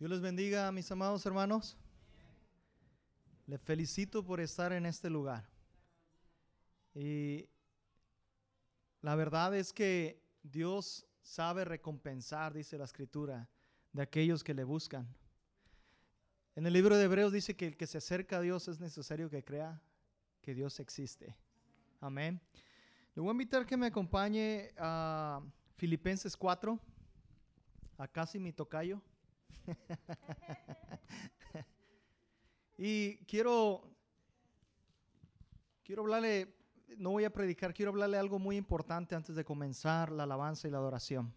[0.00, 1.76] Dios les bendiga, mis amados hermanos.
[3.46, 5.46] Les felicito por estar en este lugar.
[6.94, 7.50] Y
[9.02, 13.46] la verdad es que Dios sabe recompensar, dice la escritura,
[13.92, 15.06] de aquellos que le buscan.
[16.56, 19.28] En el libro de Hebreos dice que el que se acerca a Dios es necesario
[19.28, 19.82] que crea
[20.40, 21.36] que Dios existe.
[22.00, 22.40] Amén.
[23.14, 25.42] Le voy a invitar que me acompañe a
[25.76, 26.80] Filipenses 4,
[27.98, 29.02] a casi mi tocayo.
[32.78, 33.82] Y quiero,
[35.82, 36.54] quiero hablarle,
[36.96, 40.70] no voy a predicar, quiero hablarle algo muy importante antes de comenzar la alabanza y
[40.70, 41.34] la adoración.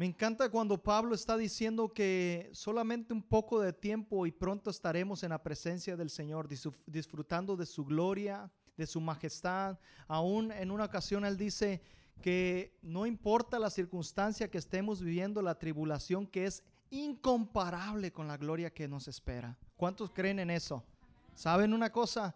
[0.00, 5.22] Me encanta cuando Pablo está diciendo que solamente un poco de tiempo y pronto estaremos
[5.22, 6.48] en la presencia del Señor,
[6.86, 9.78] disfrutando de su gloria, de su majestad.
[10.08, 11.82] Aún en una ocasión él dice
[12.22, 18.36] que no importa la circunstancia que estemos viviendo, la tribulación que es incomparable con la
[18.36, 19.56] gloria que nos espera.
[19.76, 20.84] ¿Cuántos creen en eso?
[21.34, 22.34] ¿Saben una cosa?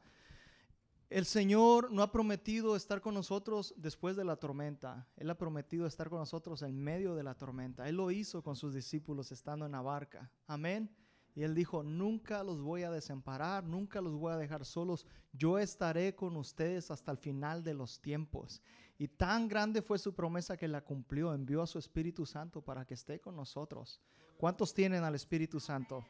[1.10, 5.06] El Señor no ha prometido estar con nosotros después de la tormenta.
[5.16, 7.88] Él ha prometido estar con nosotros en medio de la tormenta.
[7.88, 10.30] Él lo hizo con sus discípulos estando en la barca.
[10.46, 10.90] Amén.
[11.36, 15.04] Y él dijo, nunca los voy a desamparar, nunca los voy a dejar solos.
[15.32, 18.62] Yo estaré con ustedes hasta el final de los tiempos.
[18.98, 21.34] Y tan grande fue su promesa que la cumplió.
[21.34, 24.00] Envió a su Espíritu Santo para que esté con nosotros.
[24.36, 26.04] ¿Cuántos tienen al Espíritu Santo?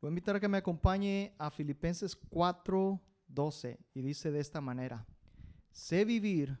[0.00, 3.78] Voy a invitar a que me acompañe a Filipenses 4, 12.
[3.94, 5.06] Y dice de esta manera,
[5.70, 6.58] sé vivir,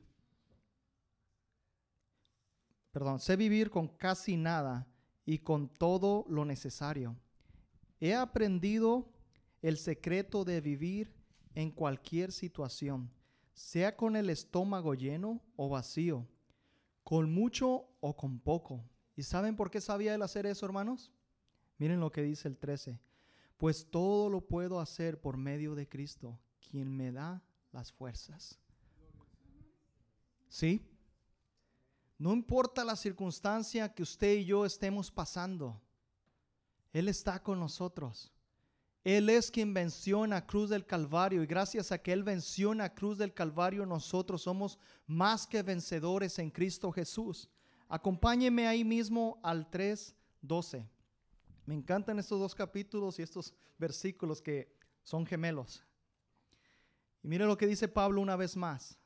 [2.92, 4.86] perdón, sé vivir con casi nada
[5.26, 7.16] y con todo lo necesario
[8.00, 9.08] He aprendido
[9.62, 11.14] el secreto de vivir
[11.54, 13.10] en cualquier situación,
[13.54, 16.28] sea con el estómago lleno o vacío,
[17.02, 18.84] con mucho o con poco.
[19.16, 21.12] ¿Y saben por qué sabía él hacer eso, hermanos?
[21.78, 22.98] Miren lo que dice el 13.
[23.56, 27.42] Pues todo lo puedo hacer por medio de Cristo, quien me da
[27.72, 28.58] las fuerzas.
[30.48, 30.84] ¿Sí?
[32.18, 35.80] No importa la circunstancia que usted y yo estemos pasando.
[36.92, 38.32] Él está con nosotros.
[39.02, 42.72] Él es quien venció en la cruz del Calvario y gracias a que Él venció
[42.72, 47.50] en la cruz del Calvario nosotros somos más que vencedores en Cristo Jesús.
[47.88, 50.88] Acompáñeme ahí mismo al 3.12.
[51.66, 55.82] Me encantan estos dos capítulos y estos versículos que son gemelos.
[57.22, 58.98] Y mire lo que dice Pablo una vez más.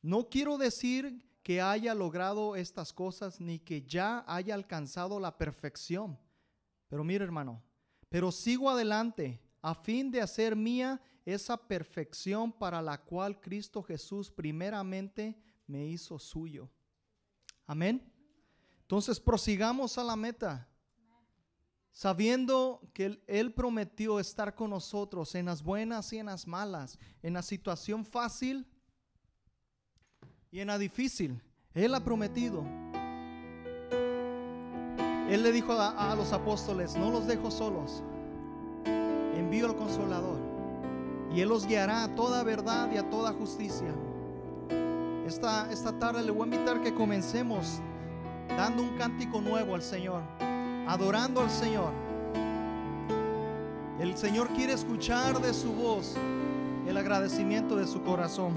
[0.00, 6.18] No quiero decir que haya logrado estas cosas ni que ya haya alcanzado la perfección
[6.88, 7.62] pero mire hermano,
[8.08, 14.30] pero sigo adelante a fin de hacer mía esa perfección para la cual Cristo Jesús
[14.30, 16.70] primeramente me hizo suyo.
[17.68, 18.02] Amén.
[18.80, 20.66] Entonces prosigamos a la meta,
[21.92, 27.34] sabiendo que él, prometió estar con nosotros en las buenas y en las malas, en
[27.34, 28.66] la situación fácil
[30.50, 31.42] y en la difícil.
[31.74, 32.64] Él ha prometido.
[35.28, 38.02] Él le dijo a, los apóstoles, no los dejo solos,
[38.86, 40.40] envío al consolador
[41.34, 43.94] y Él los guiará a toda verdad y a toda justicia.
[45.28, 47.80] Esta, esta tarde le voy a invitar que comencemos
[48.56, 50.22] dando un cántico nuevo al Señor,
[50.86, 51.92] adorando al Señor.
[54.00, 56.14] El Señor quiere escuchar de su voz
[56.86, 58.54] el agradecimiento de su corazón.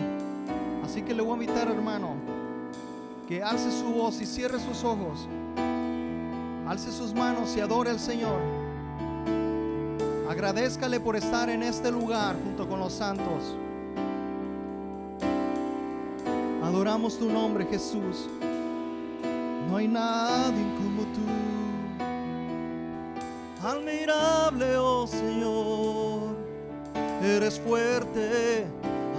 [0.81, 2.15] Así que le voy a invitar, hermano,
[3.27, 5.27] que alce su voz y cierre sus ojos.
[6.65, 8.39] Alce sus manos y adore al Señor.
[10.29, 13.57] Agradezcale por estar en este lugar junto con los santos.
[16.71, 18.29] Adoramos tu nombre, Jesús.
[19.69, 21.19] No hay nadie como tú.
[23.61, 26.37] Admirable, oh Señor.
[27.21, 28.65] Eres fuerte,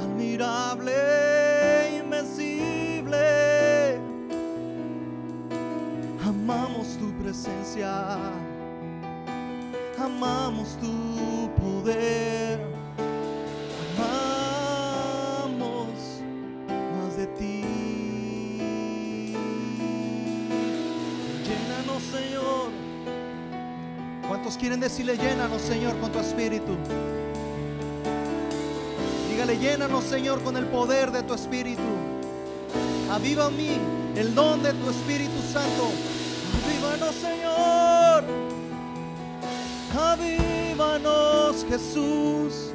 [0.03, 2.73] admirable, invencible
[6.27, 8.17] Amamos tu presencia,
[9.99, 12.72] amamos tu poder,
[24.63, 26.77] quieren decirle llénanos, Señor, con tu espíritu?
[29.29, 31.83] Dígale, llénanos, Señor, con el poder de tu espíritu.
[33.11, 33.77] Aviva a mí
[34.15, 35.91] el don de tu Espíritu Santo
[36.65, 38.25] Avívanos, Señor.
[39.99, 42.71] Avívanos, Jesús.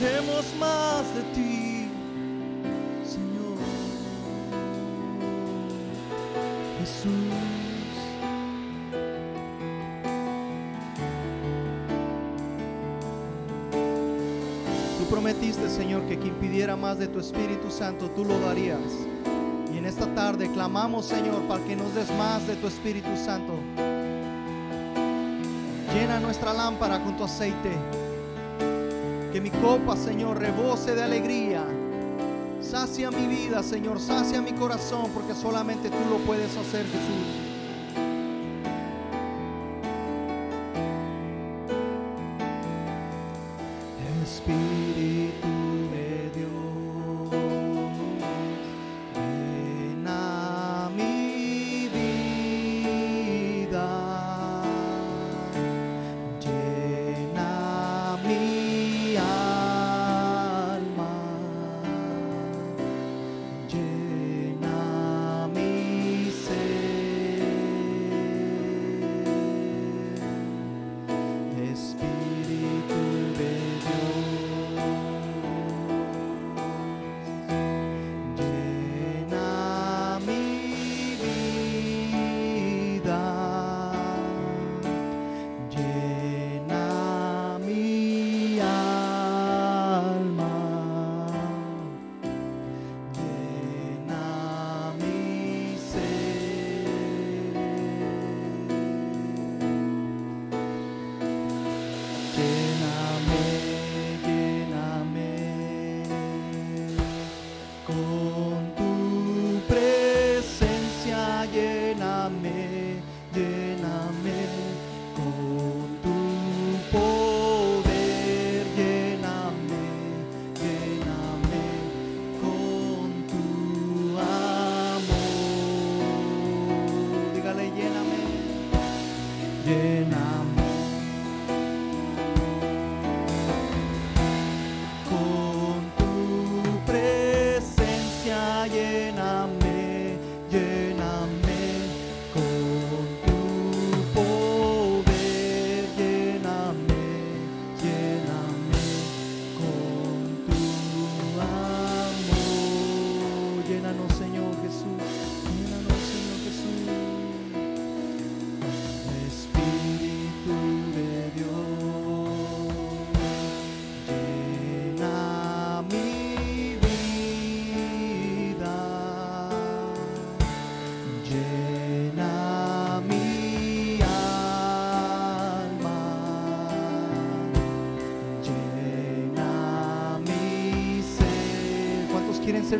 [0.00, 1.51] Queremos más de ti,
[15.72, 18.78] Señor, que quien pidiera más de tu Espíritu Santo, tú lo darías.
[19.72, 23.54] Y en esta tarde clamamos, Señor, para que nos des más de tu Espíritu Santo.
[25.94, 27.70] Llena nuestra lámpara con tu aceite.
[29.32, 31.64] Que mi copa, Señor, rebose de alegría.
[32.60, 37.41] Sacia mi vida, Señor, sacia mi corazón, porque solamente tú lo puedes hacer, Jesús.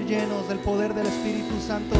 [0.00, 1.96] Llenos del poder del Espíritu Santo?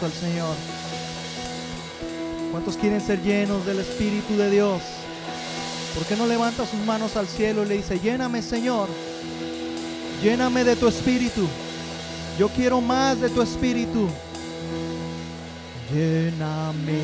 [0.00, 0.54] Al Señor?
[2.50, 4.80] ¿Cuántos quieren ser llenos del Espíritu de Dios?
[5.94, 8.88] ¿Por qué no levanta sus manos al cielo y le dice, lléname Señor,
[10.22, 11.46] lléname de tu Espíritu?
[12.38, 14.08] Yo quiero más de tu Espíritu.
[15.92, 17.02] Lléname,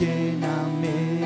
[0.00, 1.24] lléname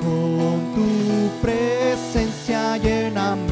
[0.00, 3.45] con tu presencia, lléname,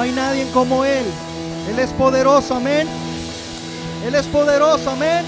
[0.00, 1.04] No hay nadie como Él.
[1.68, 2.88] Él es poderoso, amén.
[4.06, 5.26] Él es poderoso, amén.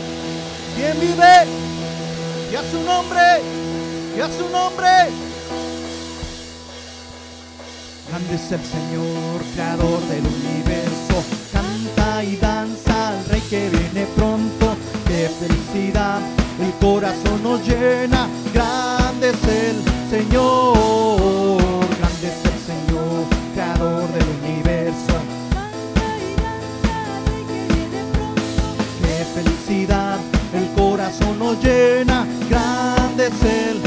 [0.75, 1.35] ¿Quién vive?
[2.51, 3.21] Y a su nombre.
[4.17, 4.89] Y a su nombre.
[8.09, 11.23] Grande es el Señor, creador del universo.
[11.53, 14.75] Canta y danza al Rey que viene pronto.
[15.07, 16.19] Qué felicidad,
[16.59, 18.27] el corazón nos llena.
[18.55, 20.79] Grande es el Señor,
[31.61, 32.27] llena.
[32.49, 33.82] Grande es el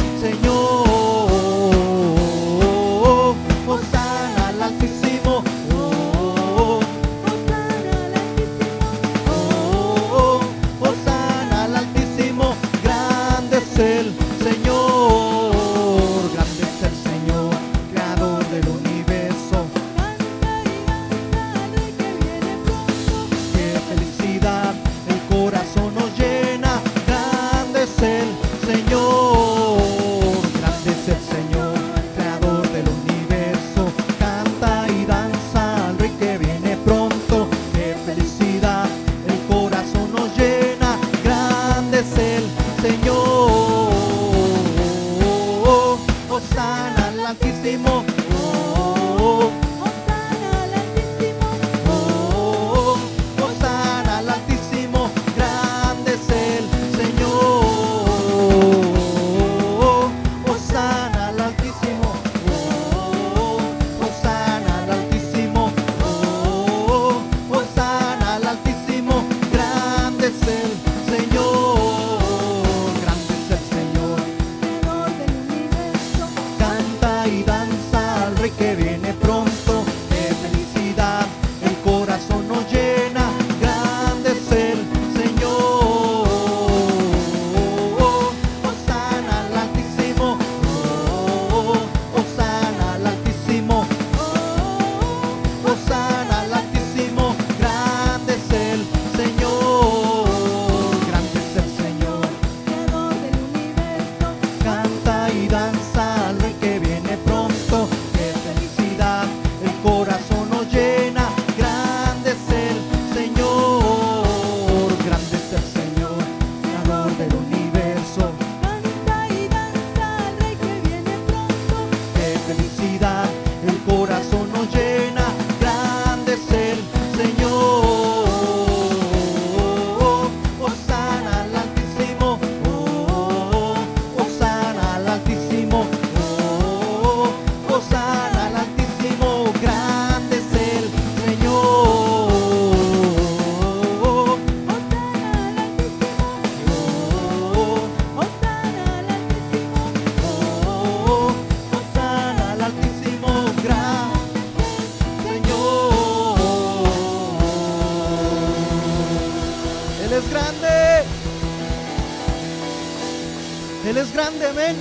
[164.25, 164.75] grande, amén.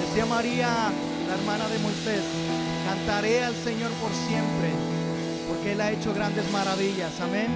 [0.00, 0.90] Decía María,
[1.28, 2.22] la hermana de Moisés,
[2.86, 4.70] cantaré al Señor por siempre,
[5.48, 7.48] porque Él ha hecho grandes maravillas, amén.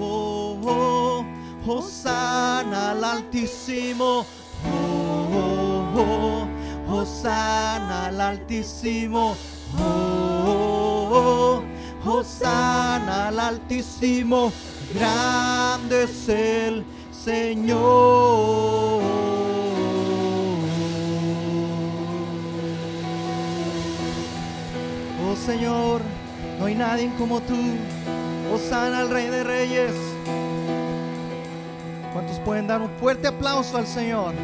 [0.00, 1.24] Oh, oh,
[1.66, 4.24] oh, al Altísimo.
[4.64, 6.48] Oh, oh,
[6.88, 9.36] oh, al Altísimo.
[9.80, 11.62] Oh, oh,
[12.04, 14.52] oh, al Altísimo.
[14.94, 19.02] Grande es el Señor.
[25.24, 26.00] Oh Señor,
[26.58, 27.56] no hay nadie como tú.
[28.52, 29.92] Hosanna al Rey de Reyes.
[32.12, 34.34] ¿Cuántos pueden dar un fuerte aplauso al Señor?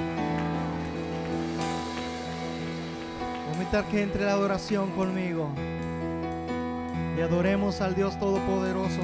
[3.45, 5.51] Voy a invitar que entre la adoración conmigo
[7.19, 9.03] y adoremos al Dios Todopoderoso.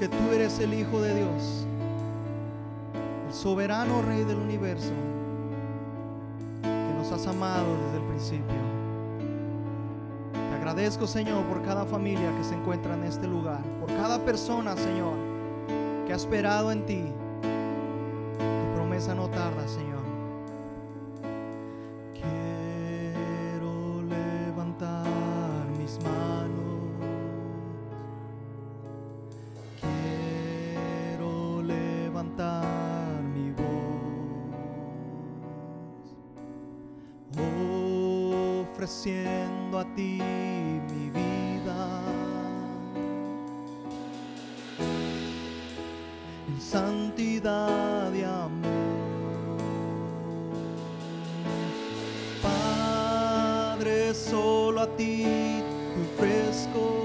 [0.00, 1.66] Que tú eres el Hijo de Dios,
[3.28, 4.94] el soberano Rey del universo,
[6.62, 8.56] que nos has amado desde el principio.
[10.32, 14.74] Te agradezco, Señor, por cada familia que se encuentra en este lugar, por cada persona,
[14.74, 15.12] Señor,
[16.06, 17.04] que ha esperado en ti.
[17.42, 19.89] Tu promesa no tarda, Señor.
[47.42, 48.50] Y amor.
[52.42, 56.99] Padre, solo a ti te ofrezco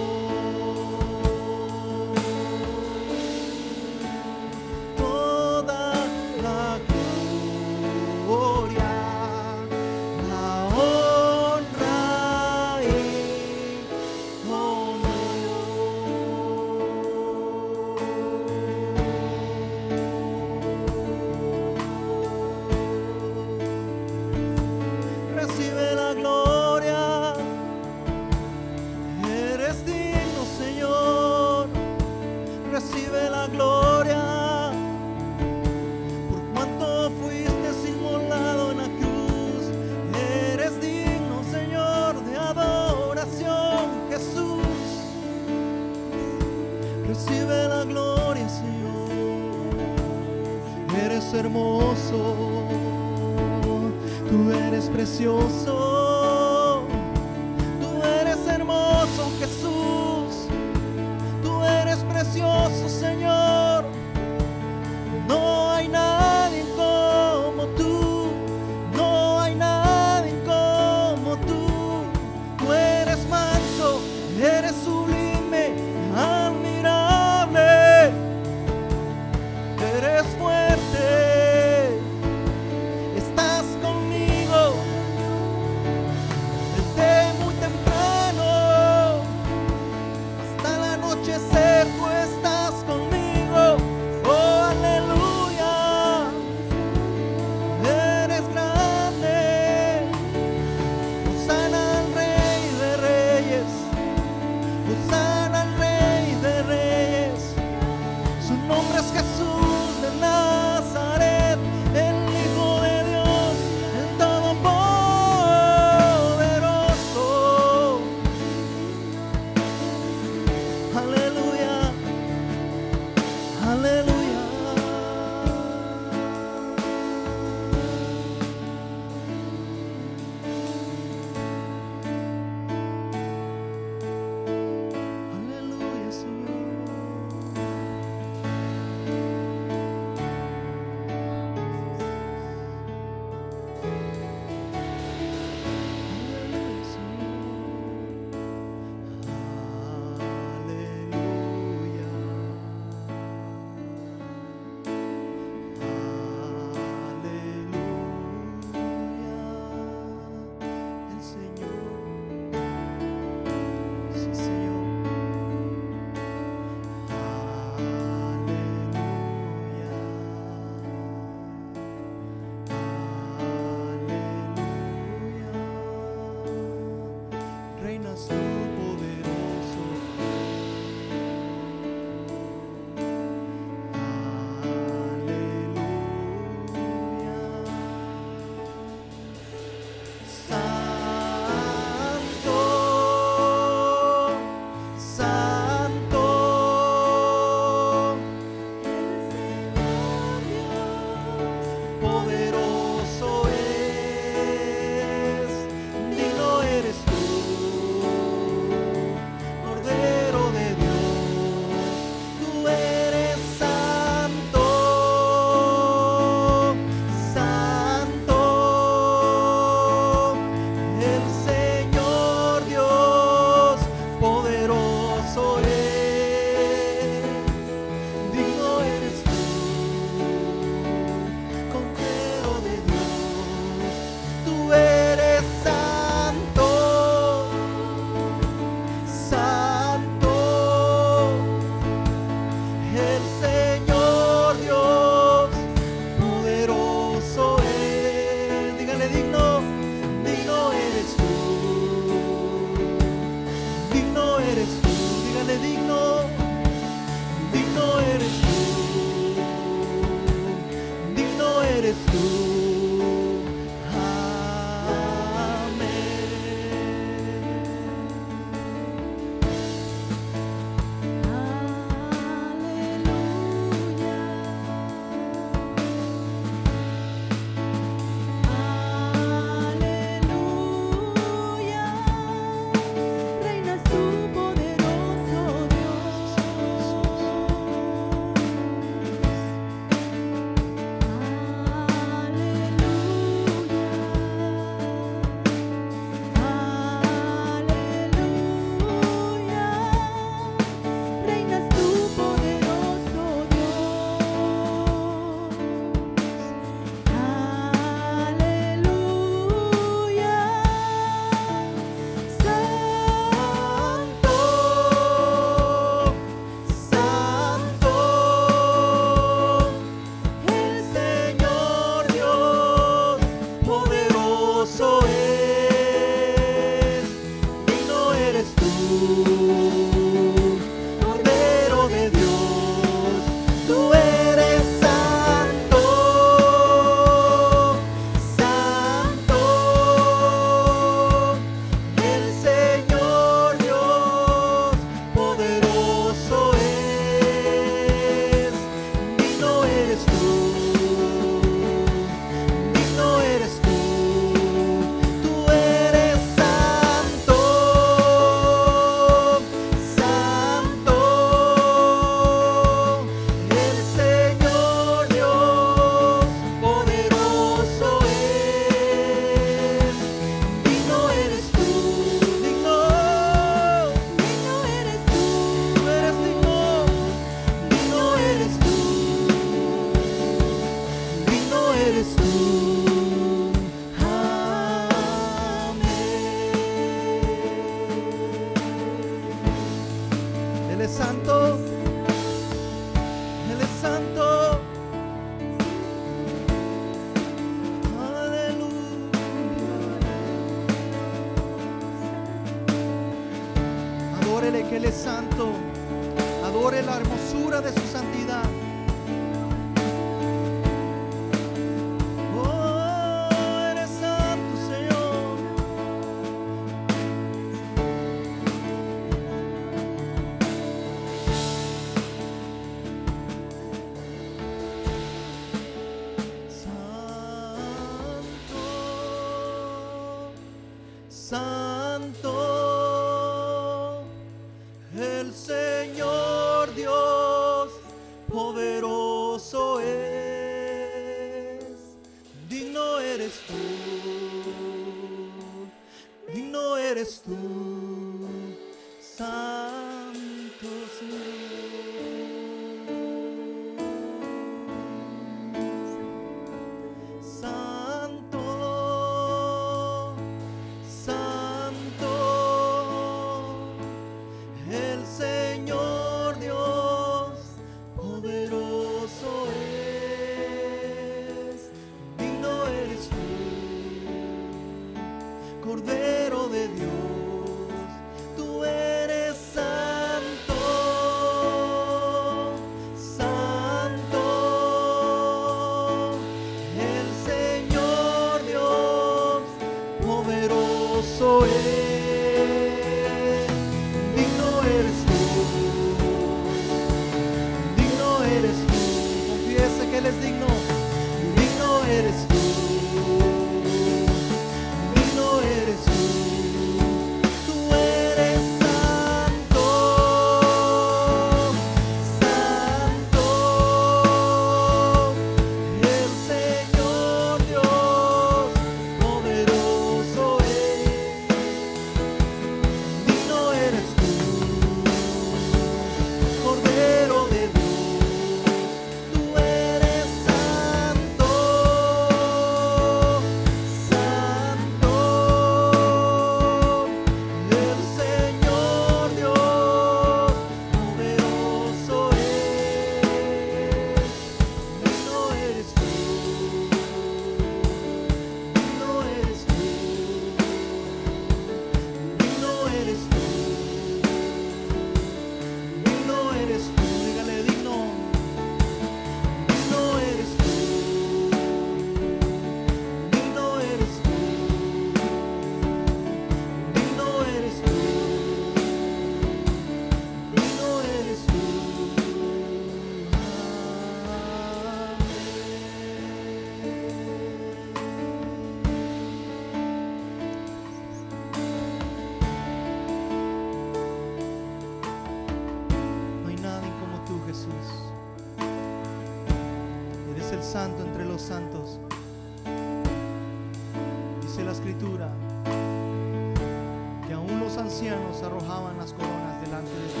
[597.76, 600.00] ancianos arrojaban las coronas delante de ti.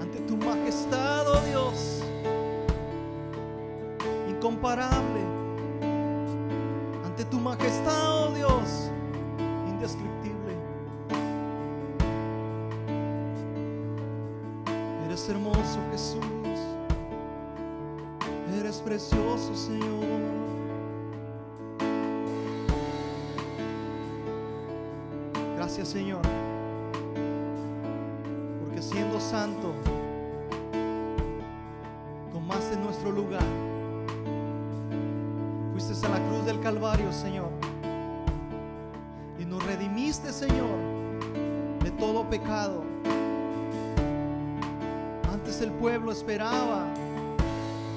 [0.00, 2.02] Ante tu majestad, oh Dios,
[4.30, 5.21] incomparable.
[25.92, 26.22] Señor.
[28.64, 29.74] Porque siendo santo,
[32.32, 33.44] tomaste nuestro lugar.
[35.72, 37.50] Fuiste a la cruz del Calvario, Señor.
[39.38, 40.78] Y nos redimiste, Señor,
[41.84, 42.84] de todo pecado.
[45.30, 46.86] Antes el pueblo esperaba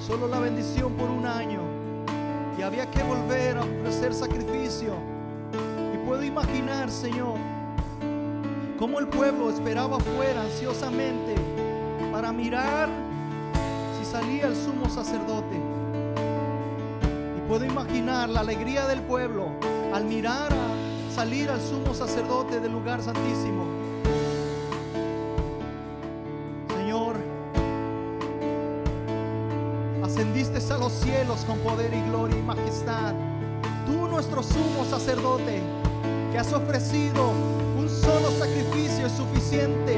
[0.06, 1.62] solo la bendición por un año
[2.58, 4.92] y había que volver a ofrecer sacrificio.
[5.94, 7.45] Y puedo imaginar, Señor,
[8.78, 11.34] cómo el pueblo esperaba afuera ansiosamente
[12.12, 12.88] para mirar
[13.98, 15.56] si salía el sumo sacerdote.
[17.36, 19.48] Y puedo imaginar la alegría del pueblo
[19.92, 23.64] al mirar a salir al sumo sacerdote del lugar santísimo.
[26.76, 27.16] Señor,
[30.04, 33.14] ascendiste a los cielos con poder y gloria y majestad.
[33.86, 35.60] Tú, nuestro sumo sacerdote,
[36.32, 37.32] que has ofrecido
[37.86, 39.94] un solo sacrificio es suficiente,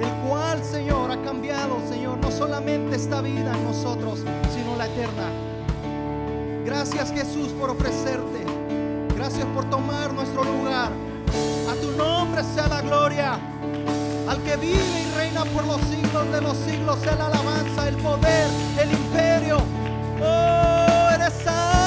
[0.00, 4.20] el cual, Señor, ha cambiado, Señor, no solamente esta vida en nosotros,
[4.54, 5.28] sino la eterna.
[6.64, 8.46] Gracias, Jesús, por ofrecerte.
[9.14, 10.90] Gracias por tomar nuestro lugar.
[11.70, 13.38] A tu nombre sea la gloria.
[14.26, 17.96] Al que vive y reina por los siglos de los siglos, sea la alabanza, el
[17.96, 18.48] poder,
[18.80, 19.58] el imperio.
[20.22, 21.77] Oh, eres santo.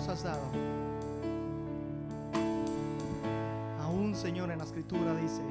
[0.00, 0.40] Nos has dado.
[3.82, 5.42] Aún, Señor, en la escritura dice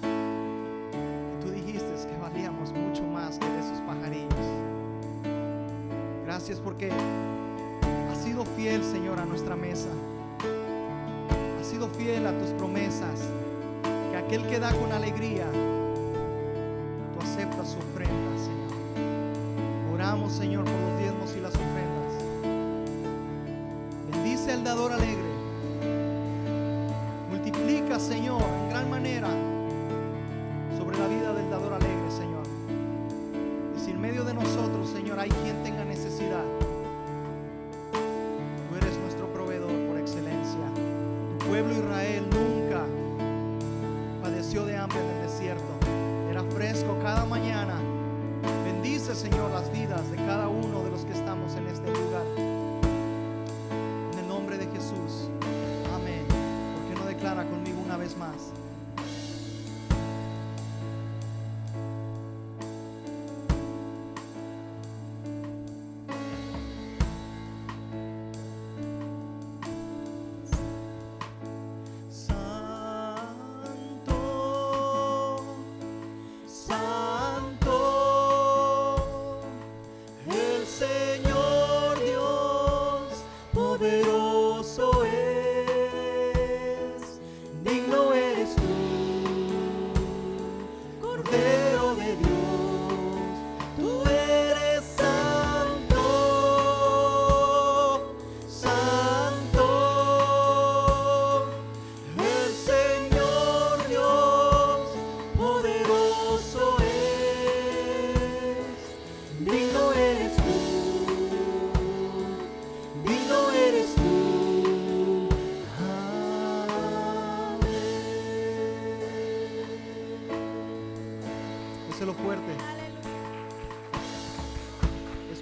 [0.00, 4.32] que tú dijiste que valíamos mucho más que esos pajarillos.
[6.24, 9.90] Gracias porque has sido fiel, Señor, a nuestra mesa.
[11.60, 13.20] Has sido fiel a tus promesas.
[14.10, 15.44] Que aquel que da con alegría,
[17.12, 19.92] tú aceptas su ofrenda, Señor.
[19.92, 20.89] Oramos, Señor, por
[24.64, 25.24] dador alegre.
[27.30, 29.49] Multiplica, Señor, en gran manera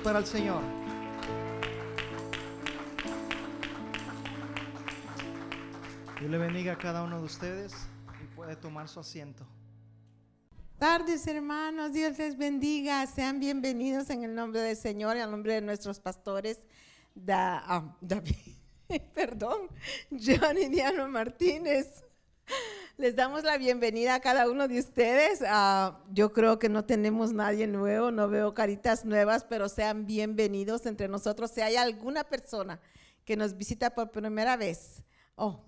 [0.08, 0.62] para el Señor.
[6.18, 7.74] Dios le bendiga a cada uno de ustedes
[8.22, 9.46] y puede tomar su asiento.
[10.78, 13.06] Tardes, hermanos, Dios les bendiga.
[13.06, 16.66] Sean bienvenidos en el nombre del Señor y el nombre de nuestros pastores,
[17.14, 18.56] Da- ah, David,
[19.14, 19.68] perdón,
[20.10, 22.02] John y Diana Martínez.
[22.98, 25.40] Les damos la bienvenida a cada uno de ustedes.
[25.46, 30.84] Ah, yo creo que no tenemos nadie nuevo, no veo caritas nuevas, pero sean bienvenidos
[30.84, 31.52] entre nosotros.
[31.52, 32.80] Si hay alguna persona
[33.24, 35.04] que nos visita por primera vez,
[35.36, 35.64] oh,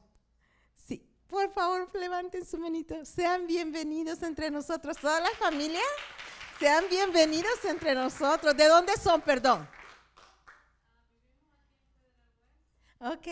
[0.74, 3.04] Sí, por favor, levanten su manito.
[3.04, 4.96] Sean bienvenidos entre nosotros.
[4.96, 5.84] Toda la familia,
[6.58, 8.56] sean bienvenidos entre nosotros.
[8.56, 9.68] ¿De dónde son, perdón?
[12.98, 13.28] Ok.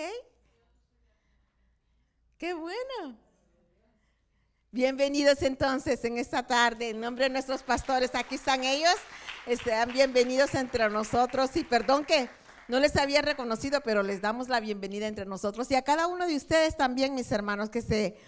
[2.39, 3.28] Qué bueno.
[4.71, 6.91] Bienvenidos entonces en esta tarde.
[6.91, 8.97] En nombre de nuestros pastores, aquí están ellos.
[9.65, 11.57] Sean bienvenidos entre nosotros.
[11.57, 12.29] Y perdón que
[12.69, 15.71] no les había reconocido, pero les damos la bienvenida entre nosotros.
[15.71, 18.19] Y a cada uno de ustedes también, mis hermanos, que se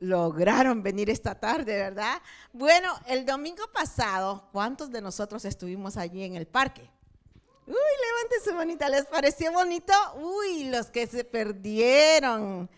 [0.00, 2.20] lograron venir esta tarde, ¿verdad?
[2.52, 6.90] Bueno, el domingo pasado, ¿cuántos de nosotros estuvimos allí en el parque?
[7.68, 9.92] Uy, levanten su manita, ¿les pareció bonito?
[10.16, 12.68] Uy, los que se perdieron,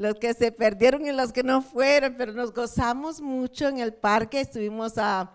[0.00, 3.92] los que se perdieron y los que no fueron, pero nos gozamos mucho en el
[3.92, 5.30] parque, estuvimos a,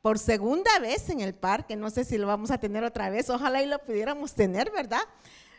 [0.00, 3.28] por segunda vez en el parque, no sé si lo vamos a tener otra vez,
[3.28, 5.02] ojalá y lo pudiéramos tener, ¿verdad?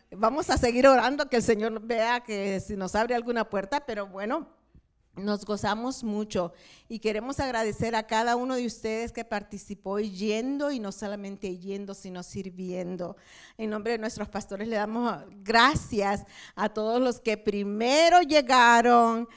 [0.10, 4.08] Vamos a seguir orando que el Señor vea que si nos abre alguna puerta, pero
[4.08, 4.48] bueno,
[5.18, 6.54] nos gozamos mucho
[6.88, 11.94] y queremos agradecer a cada uno de ustedes que participó yendo y no solamente yendo,
[11.94, 13.18] sino sirviendo.
[13.58, 16.24] En nombre de nuestros pastores le damos gracias
[16.56, 19.28] a todos los que primero llegaron,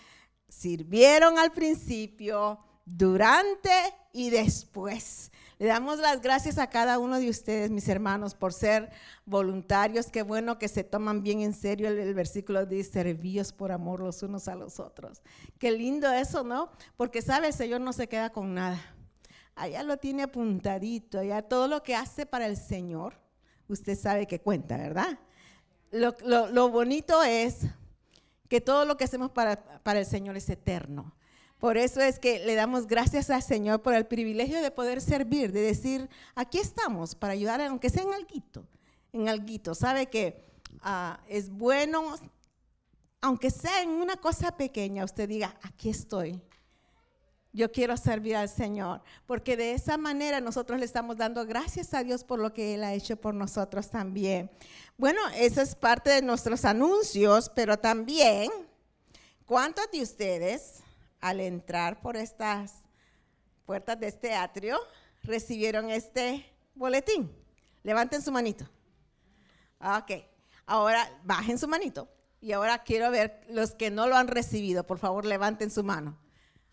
[0.49, 3.71] sirvieron al principio, durante
[4.13, 5.31] y después.
[5.61, 8.91] Le damos las gracias a cada uno de ustedes, mis hermanos, por ser
[9.27, 10.07] voluntarios.
[10.07, 14.23] Qué bueno que se toman bien en serio el, versículo de servíos por amor los
[14.23, 15.21] unos a los otros.
[15.59, 16.71] Qué lindo eso, ¿no?
[16.97, 18.81] Porque sabe, el Señor no se queda con nada.
[19.55, 23.21] Allá lo tiene apuntadito, allá todo lo que hace para el Señor.
[23.69, 25.19] usted sabe que cuenta, ¿verdad?
[25.91, 27.67] Lo, lo- lo bonito es
[28.49, 31.15] que todo lo que hacemos para, para el Señor es eterno.
[31.61, 35.53] Por eso es que le damos gracias al Señor por el privilegio de poder servir,
[35.53, 38.65] de decir, aquí estamos para ayudar, aunque sea en alguito,
[39.13, 39.75] en alguito.
[39.75, 40.43] Sabe que
[40.81, 42.17] ah, es bueno,
[43.21, 46.41] aunque sea en una cosa pequeña, usted diga, aquí estoy.
[47.53, 52.03] Yo quiero servir al Señor, porque de esa manera nosotros le estamos dando gracias a
[52.03, 54.51] Dios por lo que Él ha hecho por nosotros también.
[54.97, 58.51] Bueno, eso es parte de nuestros anuncios, pero también,
[59.45, 60.85] ¿cuántos de ustedes
[61.21, 62.85] al entrar por estas
[63.65, 64.79] puertas de este atrio
[65.23, 66.45] recibieron este
[66.75, 67.31] boletín?
[67.83, 68.69] Levanten su manito.
[69.81, 70.13] Ok,
[70.67, 72.09] ahora bajen su manito.
[72.41, 74.87] Y ahora quiero ver los que no lo han recibido.
[74.87, 76.19] Por favor, levanten su mano.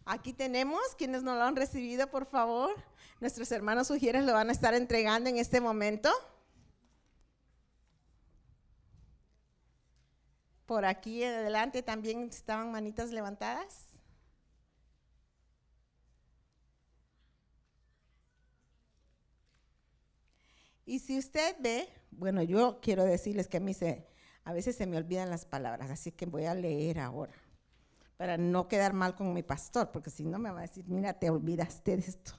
[0.05, 2.73] Aquí tenemos quienes no lo han recibido, por favor.
[3.19, 6.09] Nuestros hermanos sugieres lo van a estar entregando en este momento.
[10.65, 13.86] Por aquí adelante también estaban manitas levantadas.
[20.87, 24.07] Y si usted ve, bueno, yo quiero decirles que a mí se,
[24.45, 27.33] a veces se me olvidan las palabras, así que voy a leer ahora
[28.15, 31.13] para no quedar mal con mi pastor, porque si no me va a decir, mira,
[31.13, 32.31] te olvidaste de esto.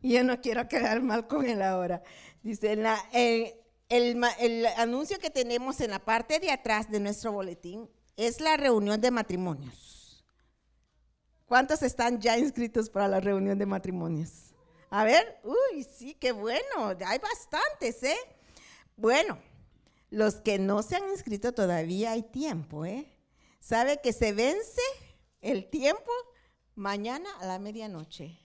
[0.00, 2.02] Y yo no quiero quedar mal con él ahora.
[2.42, 7.30] Dice, la- el, ma- el anuncio que tenemos en la parte de atrás de nuestro
[7.30, 10.24] boletín es la reunión de matrimonios.
[11.44, 14.51] ¿Cuántos están ya inscritos para la reunión de matrimonios?
[14.94, 18.18] A ver, uy, sí, qué bueno, hay bastantes, ¿eh?
[18.94, 19.38] Bueno,
[20.10, 23.10] los que no se han inscrito todavía hay tiempo, ¿eh?
[23.58, 24.82] ¿Sabe que se vence
[25.40, 26.12] el tiempo
[26.74, 28.38] mañana a la medianoche?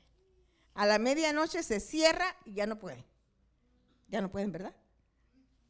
[0.74, 3.04] A la medianoche se cierra y ya no pueden.
[4.08, 4.74] Ya no pueden, ¿verdad?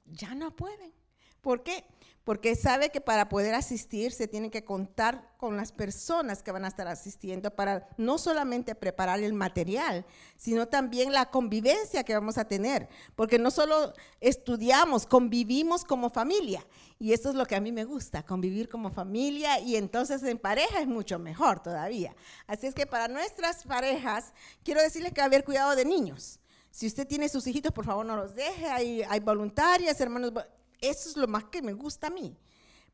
[0.05, 0.93] Ya no pueden.
[1.41, 1.85] ¿Por qué?
[2.27, 6.65] Porque sabe que para poder asistir se tiene que contar con las personas que van
[6.65, 10.05] a estar asistiendo para no solamente preparar el material,
[10.35, 12.89] sino también la convivencia que vamos a tener.
[13.15, 16.67] Porque no solo estudiamos, convivimos como familia.
[16.99, 20.37] Y eso es lo que a mí me gusta, convivir como familia y entonces en
[20.37, 22.13] pareja es mucho mejor todavía.
[22.45, 24.33] Así es que para nuestras parejas,
[24.65, 26.41] quiero decirles que va a haber cuidado de niños.
[26.71, 28.67] Si usted tiene sus hijitos, por favor no los deje.
[28.67, 30.33] Hay, hay voluntarias, hermanos.
[30.81, 32.35] Eso es lo más que me gusta a mí.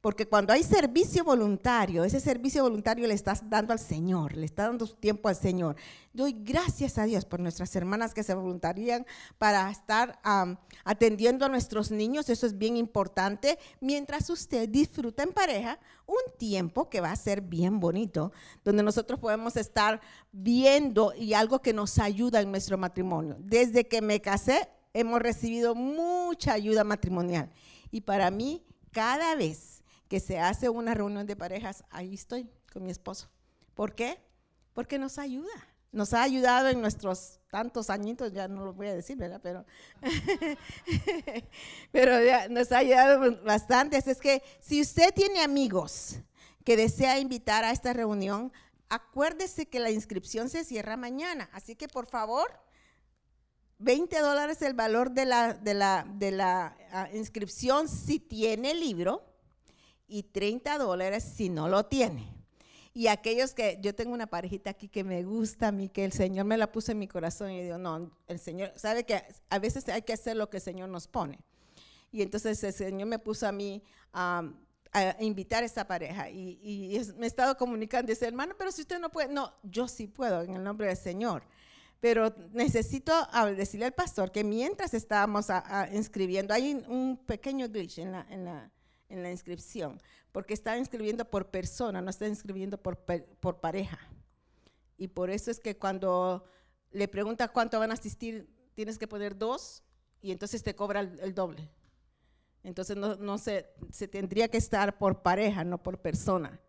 [0.04, 4.64] Porque cuando hay servicio voluntario, ese servicio voluntario le estás dando al Señor, le está
[4.64, 5.78] dando su tiempo al Señor.
[6.12, 9.06] Doy gracias a Dios por nuestras hermanas que se voluntarían
[9.38, 10.20] para estar
[10.84, 16.90] atendiendo a nuestros niños, eso es bien importante, mientras usted disfruta en pareja un tiempo
[16.90, 18.34] que va a ser bien bonito,
[18.66, 20.02] donde nosotros podemos estar
[20.34, 23.38] viendo y algo que nos ayuda en nuestro matrimonio.
[23.40, 27.50] Desde que me casé, hemos recibido mucha ayuda matrimonial.
[27.94, 32.84] Y para mí, cada vez que se hace una reunión de parejas, ahí estoy con
[32.84, 33.30] mi esposo.
[33.76, 34.20] ¿Por qué?
[34.74, 35.54] Porque nos ayuda.
[35.92, 39.40] Nos ha ayudado en nuestros tantos añitos, ya no lo voy a decir, ¿verdad?
[39.44, 39.64] Pero,
[41.92, 43.98] pero ya nos ha ayudado bastante.
[43.98, 46.16] Es que si usted tiene amigos
[46.66, 48.52] que desea invitar a esta reunión,
[48.90, 51.48] acuérdese que la inscripción se cierra mañana.
[51.54, 52.60] Así que por favor,
[53.84, 58.80] 20 dólares el valor de la, de la, de la ah, inscripción si tiene el
[58.80, 59.24] libro
[60.08, 62.32] y 30 dólares si no lo tiene.
[62.94, 66.14] Y aquellos que, yo tengo una parejita aquí que me gusta a mí, que el
[66.14, 69.60] Señor me la puso en mi corazón y digo, no, el Señor, sabe que a
[69.60, 71.40] veces hay que hacer lo que el Señor nos pone.
[72.12, 74.56] Y entonces el Señor me puso a mí am,
[74.92, 78.82] a invitar a esta pareja y, y me he estado comunicando dice, hermano, pero si
[78.82, 81.44] usted no puede, no, yo sí puedo en el nombre del Señor.
[82.04, 83.14] Pero necesito
[83.56, 88.28] decirle al pastor que mientras estábamos ah, ah, inscribiendo, hay un- pequeño glitch en la,
[88.30, 88.70] en la,
[89.08, 90.02] en la inscripción,
[90.34, 94.00] porque está inscribiendo por persona, no está inscribiendo por, por pareja.
[94.98, 96.44] Y por eso es que cuando
[96.92, 99.82] le pregunta cuánto van a asistir, tienes que poner dos
[100.20, 101.70] y entonces te cobra el, el doble.
[102.64, 106.60] Entonces no, no se, se tendría que estar por pareja, no por persona.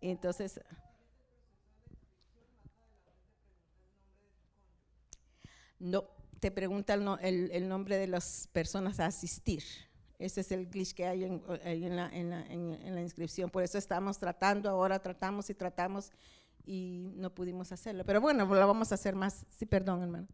[0.00, 0.58] Entonces...
[5.78, 6.04] No,
[6.40, 9.62] te pregunta el, el- nombre de las personas a asistir.
[10.18, 11.42] Ese es el glitch que hay en,
[11.96, 13.50] la, en la- en la inscripción.
[13.50, 16.10] Por eso estamos tratando, ahora tratamos y tratamos
[16.64, 18.04] y no pudimos hacerlo.
[18.04, 19.44] Pero bueno, lo vamos a hacer más.
[19.50, 20.26] Sí, perdón, hermano.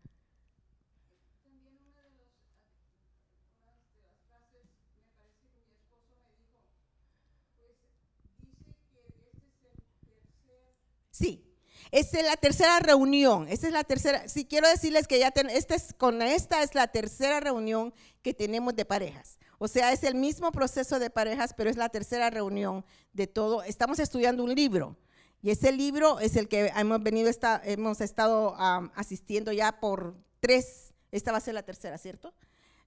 [11.11, 11.45] Sí,
[11.93, 13.47] Es la tercera reunión.
[13.49, 14.27] Esta es la tercera.
[14.27, 18.33] Si quiero decirles que ya ten- esta es, con esta es la tercera reunión que
[18.33, 19.39] tenemos de parejas.
[19.59, 23.63] O sea, es el mismo proceso de parejas, pero es la tercera reunión de todo.
[23.63, 24.97] Estamos estudiando un libro.
[25.43, 28.57] Y ese libro es el que hemos venido, esta- hemos estado
[28.95, 30.95] asistiendo ya por tres.
[31.11, 32.33] Esta va a ser la tercera, ¿cierto?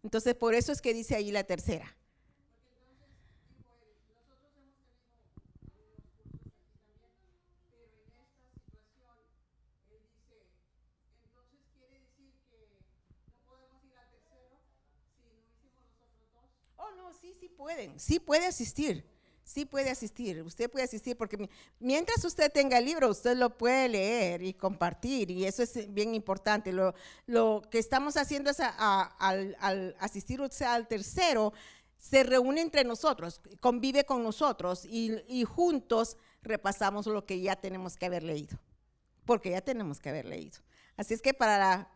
[0.03, 1.95] Entonces, por eso es que dice ahí la tercera.
[16.78, 19.06] Oh, no, sí, sí pueden, sí puede asistir,
[19.43, 21.49] sí puede asistir, usted puede asistir porque mi-
[21.80, 26.16] mientras usted tenga el libro, usted lo puede leer y compartir y eso es bien
[26.16, 26.72] importante.
[26.72, 26.93] Lo,
[27.70, 31.53] que estamos haciendo es a- al, asistir al tercero,
[31.97, 37.95] se reúne entre nosotros, convive con nosotros y, y juntos repasamos lo que ya tenemos
[37.97, 38.60] que haber leído,
[39.26, 40.60] porque ya tenemos que haber leído.
[40.97, 41.89] Así es que para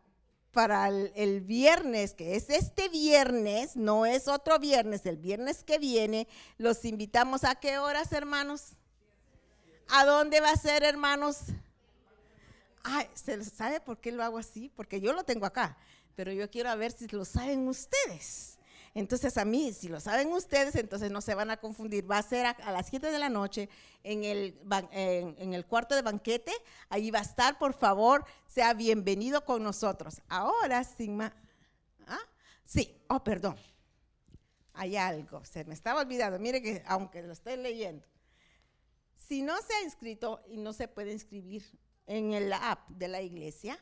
[0.51, 6.27] para el, viernes, que es este viernes, no es otro viernes, el viernes que viene,
[6.57, 8.73] los invitamos a qué horas, hermanos?
[9.89, 11.37] ¿A dónde va a ser, hermanos?
[12.83, 14.71] Ay, ¿se sabe por qué lo hago así?
[14.75, 15.77] Porque yo lo tengo acá,
[16.15, 18.58] pero yo quiero ver si lo saben ustedes.
[18.93, 22.09] Entonces a mí, si lo saben ustedes, entonces no se van a confundir.
[22.09, 23.69] Va a ser a, las 7 de la noche
[24.03, 24.59] en el,
[24.91, 26.51] en, el cuarto de banquete.
[26.89, 30.21] Ahí va a estar, por favor, sea bienvenido con nosotros.
[30.27, 31.21] Ahora, sin.
[31.21, 31.31] ¿Ah?
[32.65, 33.55] Sí, oh, perdón.
[34.73, 36.39] Hay algo, se me estaba olvidando.
[36.39, 38.07] Mire que aunque lo estoy leyendo.
[39.15, 41.63] Si no se ha inscrito y no se puede inscribir
[42.07, 43.77] en el app de la iglesia,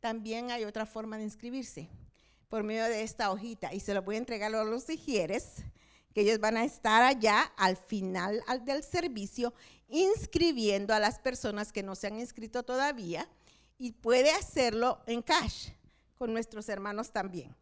[0.00, 1.88] también hay otra forma de inscribirse
[2.48, 5.56] por medio de esta hojita y se lo voy a entregar a los hijieres,
[6.14, 9.52] que ellos van a estar allá al final al- del servicio
[9.88, 13.28] inscribiendo a las personas que no se han inscrito todavía
[13.78, 15.70] y puede hacerlo en cash
[16.16, 17.54] con nuestros hermanos también.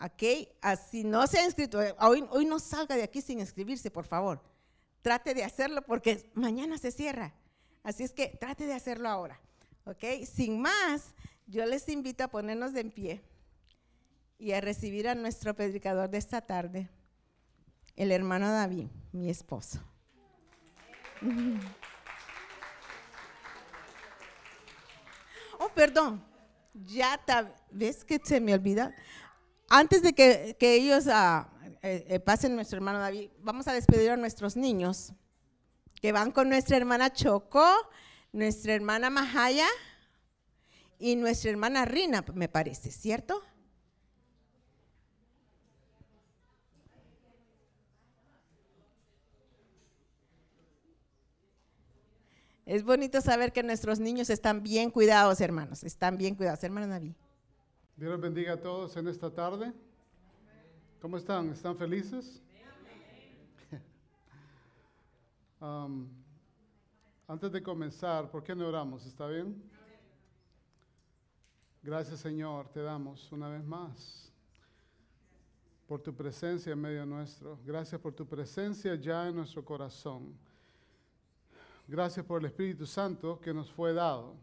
[0.00, 0.48] ¿Ok?
[0.60, 4.04] Así no se ha inscrito, eh, hoy, hoy no salga de aquí sin inscribirse, por
[4.04, 4.40] favor.
[5.02, 7.34] Trate de hacerlo porque mañana se cierra.
[7.82, 9.40] Así es que trate de hacerlo ahora.
[9.84, 10.04] ¿Ok?
[10.32, 11.14] Sin más,
[11.46, 13.22] yo les invito a ponernos de en pie
[14.42, 16.90] y a recibir a nuestro predicador de esta tarde,
[17.94, 19.80] el hermano David, mi esposo.
[25.60, 26.24] Oh, perdón.
[26.74, 27.20] Ya
[27.70, 28.92] ves que se me olvida.
[29.68, 31.48] Antes de que, que ellos ah,
[31.80, 35.12] eh, eh, pasen nuestro hermano David, vamos a despedir a nuestros niños
[36.00, 37.64] que van con nuestra hermana Choco,
[38.32, 39.68] nuestra hermana Mahaya
[40.98, 43.40] y nuestra hermana Rina, me parece, ¿cierto?
[52.72, 56.64] Es bonito saber que nuestros niños están bien cuidados, hermanos, están bien cuidados.
[56.64, 57.12] Hermano David.
[57.96, 59.74] Dios los bendiga a todos en esta tarde.
[60.98, 61.50] ¿Cómo están?
[61.50, 62.42] ¿Están felices?
[65.60, 66.08] Um,
[67.28, 69.04] antes de comenzar, ¿por qué no oramos?
[69.06, 69.62] ¿Está bien?
[71.82, 74.32] Gracias Señor, te damos una vez más
[75.86, 77.58] por tu presencia en medio nuestro.
[77.66, 80.36] Gracias por tu presencia ya en nuestro corazón.
[81.86, 84.34] Gracias por el Espíritu Santo que nos fue dado.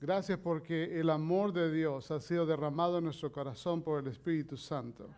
[0.00, 4.56] Gracias porque el amor de Dios ha sido derramado en nuestro corazón por el Espíritu
[4.56, 5.08] Santo.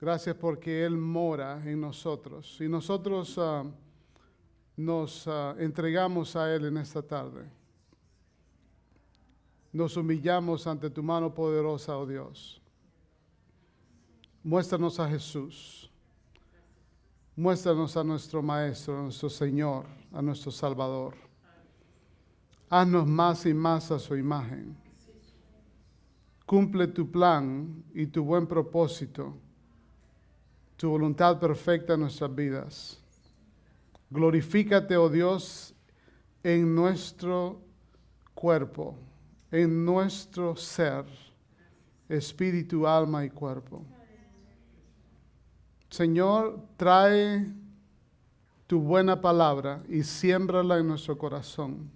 [0.00, 3.64] Gracias porque Él mora en nosotros y nosotros ah,
[4.76, 7.50] nos ah, entregamos a Él en esta tarde.
[9.72, 12.62] Nos humillamos ante tu mano poderosa, oh Dios.
[14.42, 15.89] Muéstranos a Jesús.
[17.40, 21.14] Muéstranos a nuestro Maestro, a nuestro Señor, a nuestro Salvador.
[22.68, 24.76] Haznos más y más a su imagen.
[26.44, 29.38] Cumple tu plan y tu buen propósito,
[30.76, 32.98] tu voluntad perfecta en nuestras vidas.
[34.10, 35.74] Glorifícate, oh Dios,
[36.42, 37.58] en nuestro
[38.34, 38.98] cuerpo,
[39.50, 41.06] en nuestro ser,
[42.06, 43.82] espíritu, alma y cuerpo.
[45.90, 47.52] Señor, trae
[48.68, 51.90] tu buena palabra y siémbrala en nuestro corazón.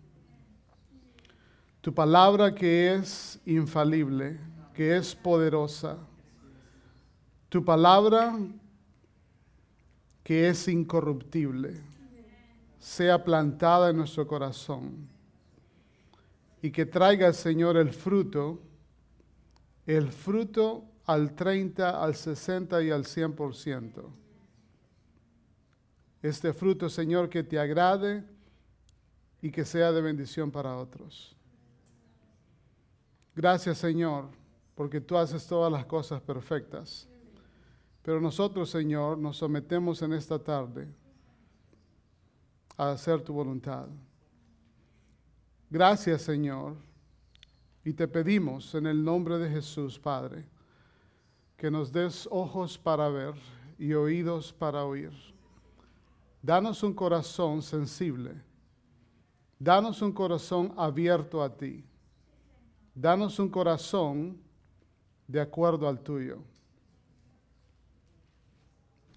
[1.81, 4.41] Tu palabra que es infalible,
[4.75, 5.97] que es poderosa.
[7.49, 8.37] Tu palabra
[10.25, 11.81] que es incorruptible,
[12.81, 15.07] sea plantada en nuestro corazón.
[16.61, 18.59] Y que traiga, Señor, el fruto,
[19.87, 24.05] el fruto al 30, al 60 y al 100%.
[26.23, 28.25] Este fruto, Señor, que te agrade
[29.43, 31.37] y que sea de bendición para otros.
[33.37, 34.29] Gracias Señor,
[34.75, 37.09] porque tú haces todas las cosas perfectas.
[38.03, 40.89] Pero nosotros, Señor, nos sometemos en esta tarde
[42.77, 43.89] a hacer tu voluntad.
[45.71, 46.77] Gracias, Señor.
[47.83, 50.47] Y te pedimos en el nombre de Jesús, Padre,
[51.57, 53.35] que nos des ojos para ver
[53.79, 55.13] y oídos para oír.
[56.43, 58.33] Danos un corazón sensible.
[59.59, 61.85] Danos un corazón abierto a ti.
[62.95, 64.39] Danos un corazón
[65.27, 66.39] de acuerdo al tuyo.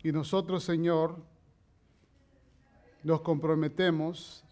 [0.04, 1.18] Y nosotros, Señor,
[3.04, 4.44] nos comprometemos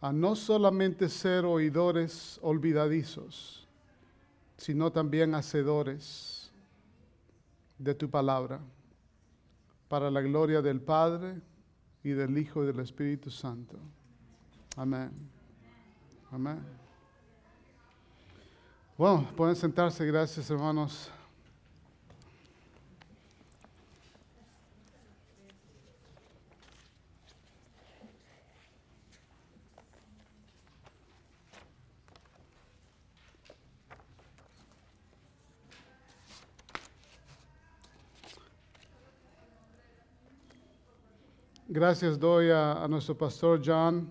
[0.00, 3.66] a no solamente ser oidores olvidadizos,
[4.56, 6.41] sino también hacedores
[7.82, 8.60] de tu palabra,
[9.88, 11.40] para la gloria del Padre
[12.04, 13.76] y del Hijo y del Espíritu Santo.
[14.76, 15.10] Amén.
[16.30, 16.60] Amén.
[18.96, 21.10] Bueno, pueden sentarse, gracias hermanos.
[41.74, 44.06] Gracias doy a, nuestro pastor John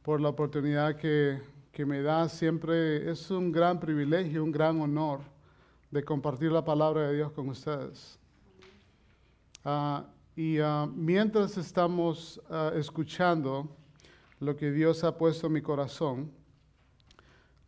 [0.00, 2.28] por la oportunidad que, que me da.
[2.28, 5.22] Siempre es un gran privilegio, un gran honor
[5.90, 8.16] de compartir la palabra de Dios con ustedes.
[9.64, 10.06] Ah,
[10.36, 13.68] y ah, mientras estamos ah, escuchando
[14.38, 16.30] lo que Dios ha puesto en mi corazón,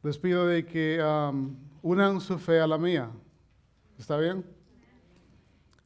[0.05, 1.03] les pido de que
[1.83, 3.11] unan su fe a la mía.
[3.99, 4.45] ¿Está bien?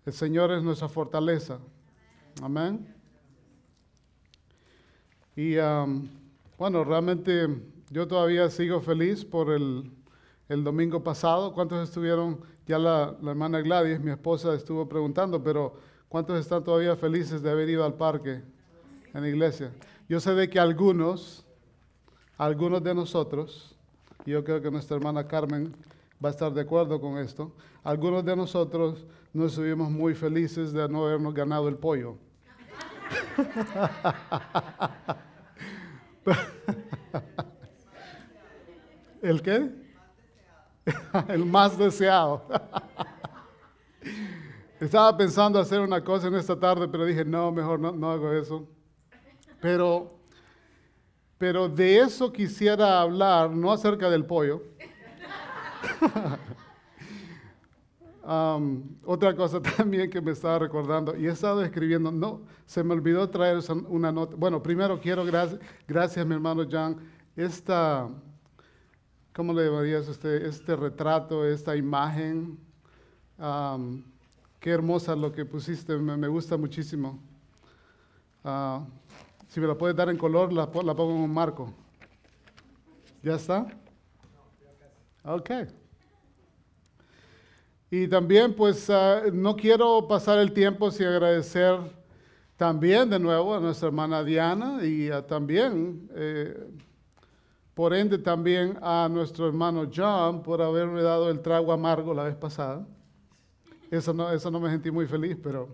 [0.05, 1.59] El Señor es nuestra fortaleza.
[2.43, 2.94] Amén.
[5.37, 6.09] Y am,
[6.59, 7.49] bueno, realmente
[7.91, 9.91] yo todavía sigo feliz por el,
[10.49, 11.53] el domingo pasado.
[11.53, 12.41] ¿Cuántos estuvieron?
[12.67, 15.75] Ya la, hermana Gladys, mi esposa, estuvo preguntando, pero
[16.09, 18.43] ¿cuántos están todavía felices de haber ido al parque
[19.13, 19.71] en la iglesia?
[20.09, 21.45] Yo sé de que algunos,
[22.39, 23.77] algunos de nosotros,
[24.25, 25.75] yo creo que nuestra hermana Carmen
[26.25, 29.05] va a estar de acuerdo con esto, algunos de nosotros
[29.35, 32.17] nos estuvimos muy felices de no habernos ganado el pollo.
[39.23, 39.71] ¿El qué?
[41.29, 42.43] El más deseado.
[44.81, 48.33] Estaba pensando hacer una cosa en esta tarde, pero dije, no, mejor no, no hago
[48.33, 48.69] eso.
[49.61, 50.19] Pero,
[51.39, 54.63] pero de eso quisiera hablar, no acerca del pollo.
[58.27, 62.95] Am, otra cosa también que me estaba recordando, y he estado escribiendo, no, se me
[62.95, 63.59] olvidó traer
[63.89, 64.35] una nota.
[64.35, 66.97] Bueno, primero quiero, gracias, gracias mi hermano John,
[67.37, 68.09] esta,
[69.35, 70.47] ¿cómo le llamarías usted?
[70.47, 72.59] Este retrato, esta imagen,
[73.37, 74.03] am,
[74.59, 77.19] qué hermosa lo que pusiste, me, me gusta muchísimo.
[78.43, 78.87] Ah,
[79.49, 81.73] si me la puedes dar en color, la, la pongo en un marco.
[83.23, 83.67] ¿Ya está?
[85.25, 85.51] Ok.
[87.97, 91.79] Y también, pues, ah, no quiero pasar el tiempo sin agradecer
[92.57, 96.73] también de nuevo a nuestra hermana Diana y ah, también, eh,
[97.73, 102.35] por ende, también a nuestro hermano John por haberme dado el trago amargo la vez
[102.35, 102.85] pasada.
[103.93, 105.69] Eso no, eso no me sentí muy feliz, pero...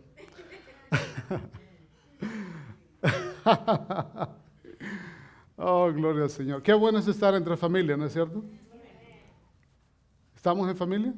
[5.57, 6.63] oh, gloria al Señor.
[6.63, 8.45] Qué bueno es estar entre familia, ¿no es cierto?
[10.37, 11.15] ¿Estamos en familia?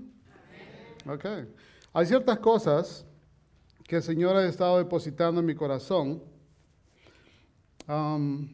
[1.06, 1.24] Ok.
[1.92, 3.04] Hay ciertas cosas
[3.84, 6.22] que el Señor ha estado depositando en mi corazón
[7.88, 8.48] um,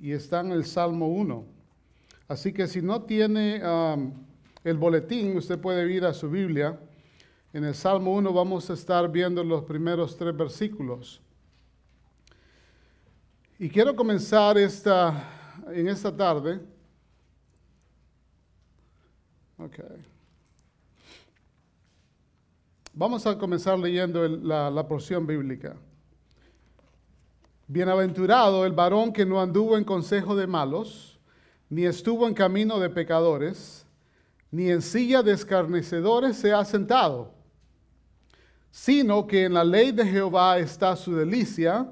[0.00, 1.44] y está en el Salmo 1.
[2.28, 4.12] Así que si no tiene um,
[4.64, 6.78] el boletín, usted puede ir a su Biblia.
[7.52, 11.20] En el Salmo 1 vamos a estar viendo los primeros tres versículos.
[13.58, 16.60] Y quiero comenzar esta, en esta tarde.
[19.58, 20.09] Okay.
[22.92, 25.76] Vamos a comenzar leyendo la, la porción bíblica.
[27.68, 31.18] Bienaventurado el varón que no anduvo en consejo de malos,
[31.68, 33.86] ni estuvo en camino de pecadores,
[34.50, 37.32] ni en silla de escarnecedores se ha sentado,
[38.72, 41.88] sino que en la ley de Jehová está su delicia,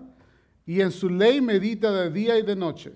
[0.66, 2.92] y en su ley medita de día y de noche.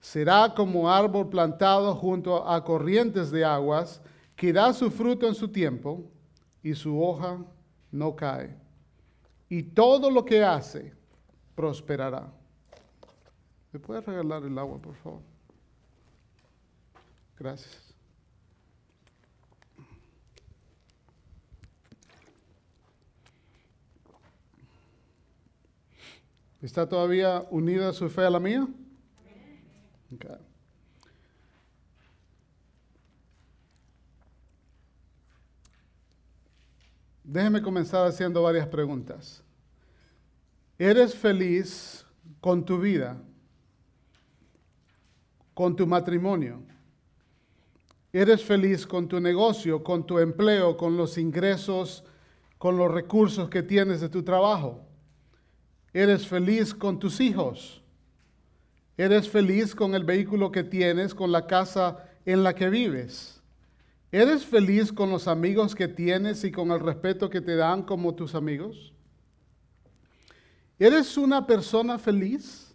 [0.00, 4.00] Será como árbol plantado junto a corrientes de aguas,
[4.34, 6.10] que da su fruto en su tiempo,
[6.66, 7.38] y su hoja
[7.92, 8.52] no cae.
[9.48, 10.92] Y todo lo que hace
[11.54, 12.28] prosperará.
[13.70, 15.20] ¿Me puede regalar el agua, por favor?
[17.38, 17.94] Gracias.
[26.60, 28.66] ¿Está todavía unida su fe a la mía?
[37.26, 39.42] Déjeme comenzar haciendo varias preguntas.
[40.78, 42.06] ¿Eres feliz
[42.40, 43.20] con tu vida?
[45.52, 46.62] ¿Con tu matrimonio?
[48.12, 52.04] ¿Eres feliz con tu negocio, con tu empleo, con los ingresos,
[52.58, 54.86] con los recursos que tienes de tu trabajo?
[55.92, 57.82] ¿Eres feliz con tus hijos?
[58.96, 63.35] ¿Eres feliz con el vehículo que tienes, con la casa en la que vives?
[64.12, 68.14] ¿Eres feliz con los amigos que tienes y con el respeto que te dan como
[68.14, 68.92] tus amigos?
[70.78, 72.74] ¿Eres una persona feliz?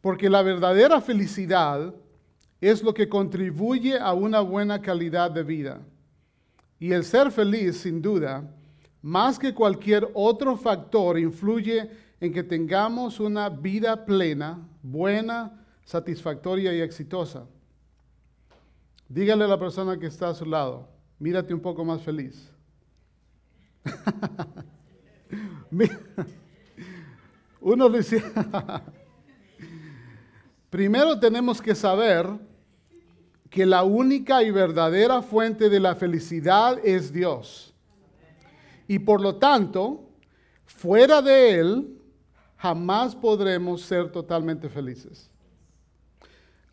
[0.00, 1.94] Porque la verdadera felicidad
[2.60, 5.80] es lo que contribuye a una buena calidad de vida.
[6.78, 8.48] Y el ser feliz, sin duda,
[9.02, 16.80] más que cualquier otro factor, influye en que tengamos una vida plena, buena, satisfactoria y
[16.80, 17.46] exitosa.
[19.08, 20.88] Dígale a la persona que está a su lado,
[21.18, 22.50] mírate un poco más feliz.
[27.60, 28.22] Uno dice,
[30.70, 32.28] primero tenemos que saber
[33.50, 37.74] que la única y verdadera fuente de la felicidad es Dios.
[38.88, 40.10] Y por lo tanto,
[40.64, 42.00] fuera de Él,
[42.56, 45.30] jamás podremos ser totalmente felices.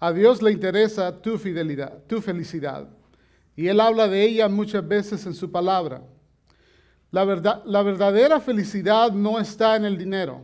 [0.03, 2.89] A Dios le interesa tu fidelidad, tu felicidad.
[3.55, 6.01] Y Él habla de ella muchas veces en su palabra.
[7.11, 10.43] La, verdad, la verdadera felicidad no está en el dinero,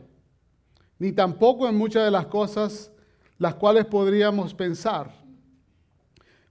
[1.00, 2.92] ni tampoco en muchas de las cosas
[3.40, 5.12] las cuales podríamos pensar.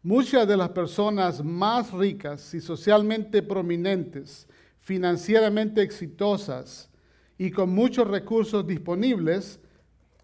[0.02, 4.48] Muchas de las personas más ricas y socialmente prominentes,
[4.80, 6.90] financieramente exitosas
[7.38, 9.61] y con muchos recursos disponibles,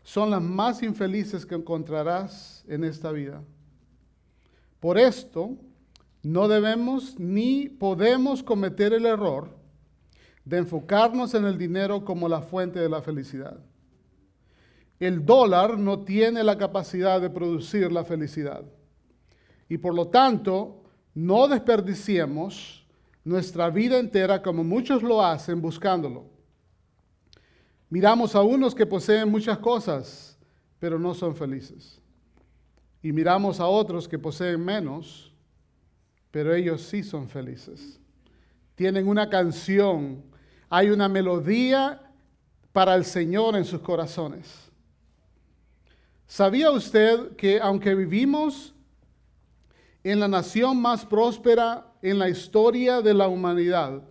[0.03, 3.43] son las más infelices que encontrarás en esta vida.
[4.81, 5.57] Por esto,
[6.23, 9.49] no debemos ni podemos cometer el error
[10.45, 13.59] de enfocarnos en el dinero como la fuente de la felicidad.
[14.99, 18.65] El dólar no tiene la capacidad de producir la felicidad.
[19.69, 20.83] Y por lo tanto,
[21.15, 22.87] no desperdiciemos
[23.25, 26.27] nuestra vida entera como muchos lo hacen buscándolo.
[27.89, 30.39] Miramos a unos que poseen muchas cosas,
[30.79, 32.02] pero no son felices.
[33.03, 35.33] Y miramos a otros que poseen menos,
[36.31, 38.01] pero ellos sí son felices.
[38.75, 40.23] Tienen una canción,
[40.71, 42.01] hay una melodía
[42.73, 44.71] para el Señor en sus corazones.
[46.27, 48.73] ¿Sabía usted que aunque vivimos
[50.03, 54.03] en la nación más próspera en la historia de la humanidad,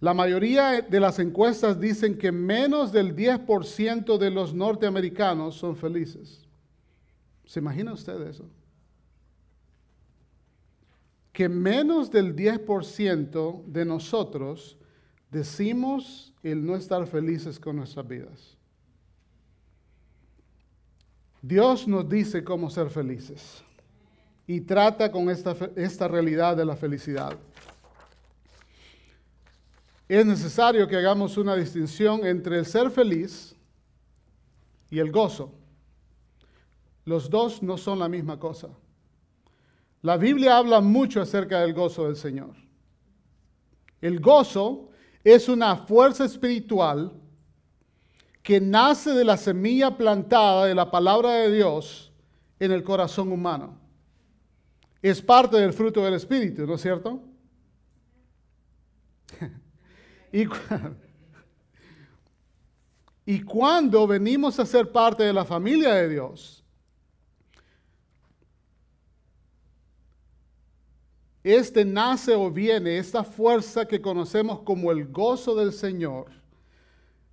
[0.00, 6.47] la mayoría de las encuestas dicen que menos del 10% de los norteamericanos son felices.
[7.48, 8.44] ¿Se imagina usted eso?
[11.32, 14.76] Que menos del 10% de nosotros
[15.30, 18.54] decimos el no estar felices con nuestras vidas.
[21.40, 23.62] Dios nos dice cómo ser felices
[24.46, 27.38] y trata con esta, esta realidad de la felicidad.
[30.06, 33.54] Es necesario que hagamos una distinción entre el ser feliz
[34.90, 35.57] y el gozo.
[37.08, 38.68] Los dos no son la misma cosa.
[40.02, 42.54] La Biblia habla mucho acerca del gozo del Señor.
[44.02, 44.90] El gozo
[45.24, 47.14] es una fuerza espiritual
[48.42, 52.12] que nace de la semilla plantada de la palabra de Dios
[52.60, 53.78] en el corazón humano.
[55.00, 57.22] Es parte del fruto del Espíritu, ¿no es cierto?
[63.24, 66.58] y, cuando venimos a ser parte de la familia de Dios,
[71.42, 76.26] este nace o viene, esta fuerza que conocemos como el gozo del Señor,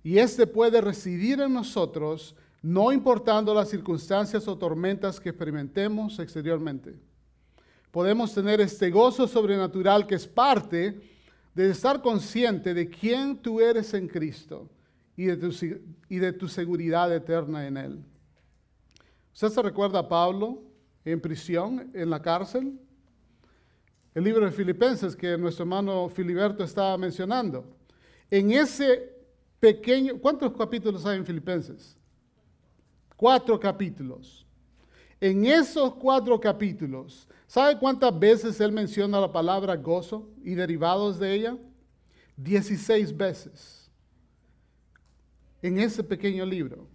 [0.02, 6.94] y este puede residir en nosotros, no importando las circunstancias o tormentas que experimentemos exteriormente.
[7.90, 11.00] Podemos tener este gozo sobrenatural que es parte
[11.54, 14.68] de estar consciente de quién tú eres en Cristo
[15.16, 15.50] y de tu,
[16.08, 18.04] y de tu seguridad eterna en Él.
[19.32, 20.62] ¿Usted se recuerda a Pablo
[21.04, 22.78] en prisión, en la cárcel?
[24.16, 27.66] El libro de Filipenses que nuestro hermano Filiberto estaba mencionando.
[28.30, 29.14] En ese
[29.60, 31.94] pequeño, ¿cuántos capítulos hay en Filipenses?
[33.14, 34.46] Cuatro capítulos.
[35.20, 41.34] En esos cuatro capítulos, ¿sabe cuántas veces él menciona la palabra gozo y derivados de
[41.34, 41.58] ella?
[42.38, 43.90] Dieciséis veces.
[45.60, 46.88] En ese pequeño libro.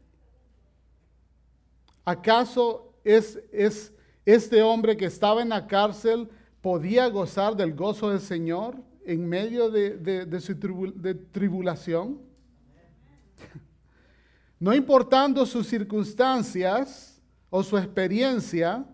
[2.03, 3.93] ¿Acaso es, es
[4.26, 6.28] este hombre que estaba en la cárcel
[6.62, 10.57] podía gozar del gozo del Señor en medio de, su
[11.32, 12.22] tribulación?
[14.59, 18.86] No importando sus circunstancias o su experiencia,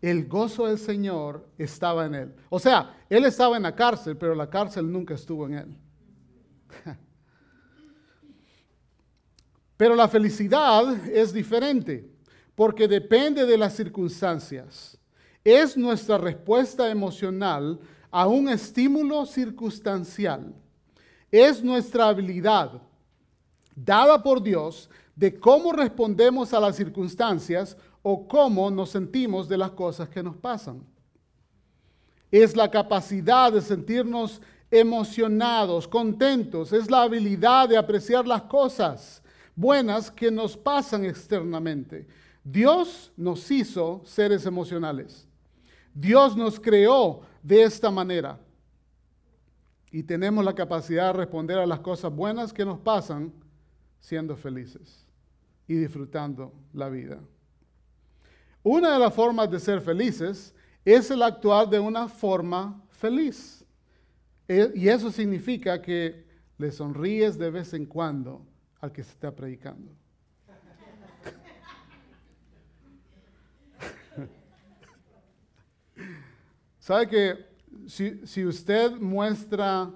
[0.00, 2.34] el gozo del Señor estaba en él.
[2.48, 5.76] O sea, él estaba en la cárcel, pero la cárcel nunca estuvo en él.
[9.78, 12.10] Pero la felicidad es diferente,
[12.56, 14.97] porque depende de las circunstancias.
[15.50, 17.80] Es nuestra respuesta emocional
[18.10, 20.54] a un estímulo circunstancial.
[21.30, 22.82] Es nuestra habilidad
[23.74, 29.70] dada por Dios de cómo respondemos a las circunstancias o cómo nos sentimos de las
[29.70, 30.84] cosas que nos pasan.
[32.30, 39.22] Es la capacidad de sentirnos emocionados, contentos, es la habilidad de apreciar las cosas
[39.56, 42.06] buenas que nos pasan externamente.
[42.44, 45.26] Dios nos hizo seres emocionales.
[46.00, 48.38] Dios nos creó de esta manera.
[49.90, 53.32] Y tenemos la capacidad de responder a las cosas buenas que nos pasan
[54.00, 55.06] siendo felices
[55.66, 57.18] y disfrutando la vida.
[58.62, 63.64] Una de las formas de ser felices es el actuar de una forma feliz.
[64.46, 66.26] E- Y eso significa que
[66.58, 68.46] le sonríes de vez en cuando
[68.80, 69.90] al que se está predicando.
[76.88, 77.36] ¿Sabe que
[77.86, 79.92] si, si usted muestra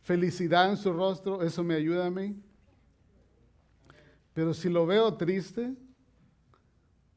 [0.00, 2.34] felicidad en su rostro, eso me ayuda a mí?
[4.32, 5.74] Pero si lo veo triste,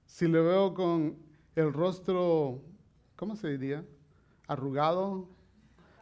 [0.05, 1.15] si lo veo con
[1.55, 2.61] el rostro,
[3.15, 3.85] ¿cómo se diría?
[4.45, 5.29] Arrugado.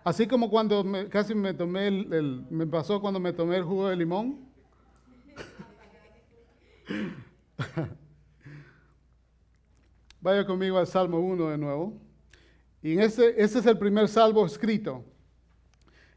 [0.03, 3.63] Así como cuando me- casi me tomé el, el- me pasó cuando me tomé el
[3.65, 4.49] jugo de limón.
[10.21, 12.04] Vaya conmigo al Salmo 1 de nuevo.
[12.85, 15.03] Y en ese, ese es el primer salmo escrito.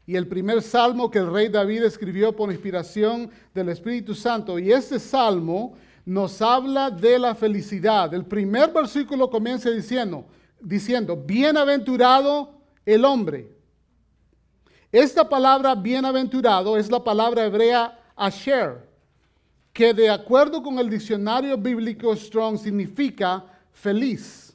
[0.05, 4.59] Y el primer salmo que el rey David escribió por inspiración del Espíritu Santo.
[4.59, 5.73] Y este salmo
[6.05, 8.13] nos habla de la felicidad.
[8.13, 10.27] El primer versículo comienza diciendo,
[10.61, 13.51] diciendo, bienaventurado el hombre.
[14.91, 18.87] Esta palabra bienaventurado es la palabra hebrea asher,
[19.73, 24.48] que de acuerdo con el diccionario bíblico Strong significa feliz.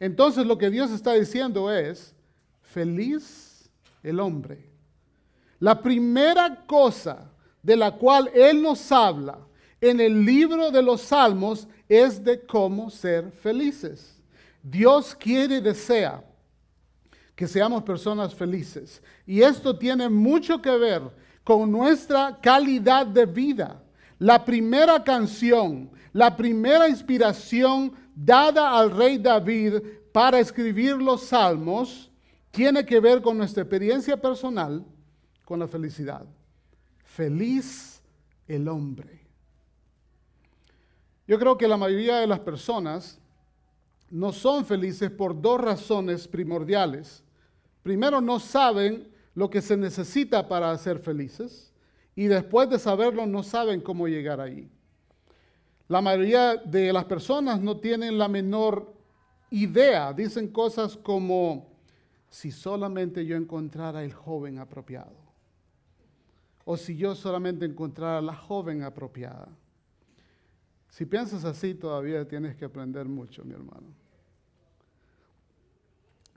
[0.00, 2.14] Entonces lo que Dios está diciendo es,
[2.62, 3.68] feliz
[4.02, 4.68] el hombre.
[5.58, 7.30] La primera cosa
[7.62, 9.38] de la cual Él nos habla
[9.80, 14.20] en el libro de los Salmos es de cómo ser felices.
[14.62, 16.22] Dios quiere y desea
[17.34, 19.02] que seamos personas felices.
[19.26, 21.02] Y esto tiene mucho que ver
[21.44, 23.80] con nuestra calidad de vida.
[24.18, 29.74] La primera canción, la primera inspiración dada al rey David
[30.12, 32.10] para escribir los salmos
[32.50, 34.84] tiene que ver con nuestra experiencia personal
[35.44, 36.26] con la felicidad.
[37.04, 38.02] Feliz
[38.46, 39.20] el hombre.
[41.26, 43.20] Yo creo que la mayoría de las personas
[44.10, 47.22] no son felices por dos razones primordiales.
[47.82, 51.72] Primero, no saben lo que se necesita para ser felices
[52.16, 54.68] y después de saberlo no saben cómo llegar ahí.
[55.88, 58.94] La mayoría de las personas no tienen la menor
[59.50, 61.66] idea, dicen cosas como,
[62.28, 65.16] si solamente yo encontrara el joven apropiado,
[66.66, 69.48] o si yo solamente encontrara la joven apropiada.
[70.90, 73.86] Si piensas así, todavía tienes que aprender mucho, mi hermano.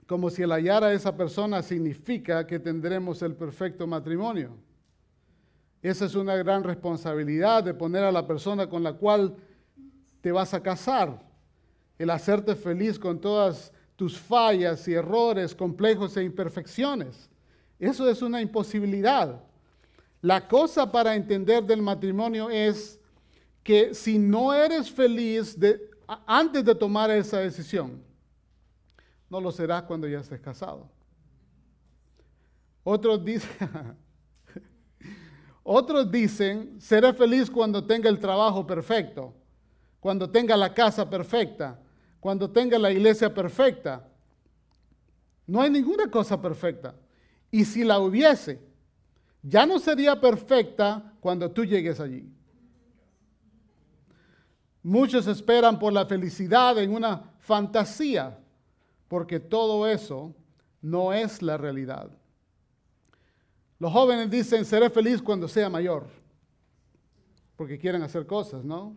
[0.06, 4.56] Como si el hallar a esa persona significa que tendremos el perfecto matrimonio.
[5.82, 9.34] Esa es una gran responsabilidad de poner a la persona con la cual
[10.20, 11.20] te vas a casar,
[11.98, 17.28] el hacerte feliz con todas tus fallas y errores, complejos e imperfecciones.
[17.78, 19.42] Eso es una imposibilidad.
[20.20, 23.00] La cosa para entender del matrimonio es
[23.64, 25.56] que si no eres feliz
[26.26, 28.00] antes de tomar esa decisión,
[29.28, 30.88] no lo serás cuando ya estés casado.
[32.84, 33.96] Otros dicen,
[35.62, 39.34] otros dicen, seré feliz cuando tenga el trabajo perfecto,
[40.00, 41.78] cuando tenga la casa perfecta,
[42.18, 44.08] cuando tenga la iglesia perfecta.
[45.46, 46.94] No hay ninguna cosa perfecta.
[47.50, 48.60] Y si la hubiese,
[49.42, 52.28] ya no sería perfecta cuando tú llegues allí.
[54.82, 58.38] Muchos esperan por la felicidad en una fantasía,
[59.06, 60.34] porque todo eso
[60.80, 62.10] no es la realidad.
[63.82, 66.06] Los jóvenes dicen, seré feliz cuando sea mayor,
[67.56, 68.96] porque quieren hacer cosas, ¿no?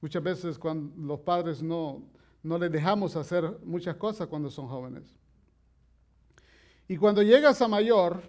[0.00, 2.02] Muchas veces cuando los padres no,
[2.42, 5.14] no les dejamos hacer muchas cosas cuando son jóvenes.
[6.88, 8.22] Y cuando llegas a mayor,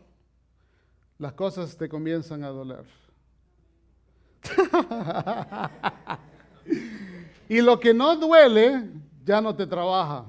[1.19, 2.83] las cosas te comienzan a doler.
[7.47, 8.89] y lo que no duele
[9.23, 10.25] ya no te trabaja.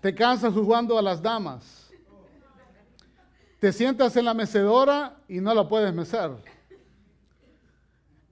[0.00, 1.87] Te cansas jugando a las damas.
[3.58, 6.30] Te sientas en la mecedora y no la puedes mecer.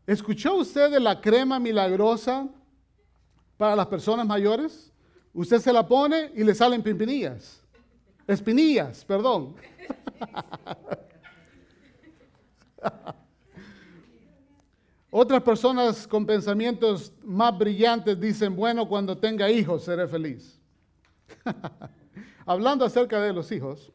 [0.06, 2.48] ¿Escuchó usted de la crema milagrosa
[3.56, 4.92] para las personas mayores?
[5.34, 7.60] Usted se la pone y le salen pimpinillas.
[8.26, 9.56] Espinillas, perdón.
[15.10, 20.60] Otras personas con pensamientos más brillantes dicen, bueno, cuando tenga hijos seré feliz.
[22.46, 23.90] Hablando acerca de los hijos,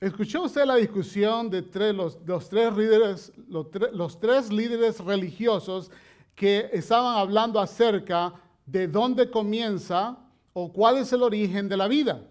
[0.00, 5.90] ¿escuchó usted la discusión de los, tres líderes, los, tre- los tres líderes religiosos
[6.34, 8.34] que estaban hablando acerca
[8.66, 10.18] de dónde comienza
[10.52, 12.22] o cuál es el origen de la vida?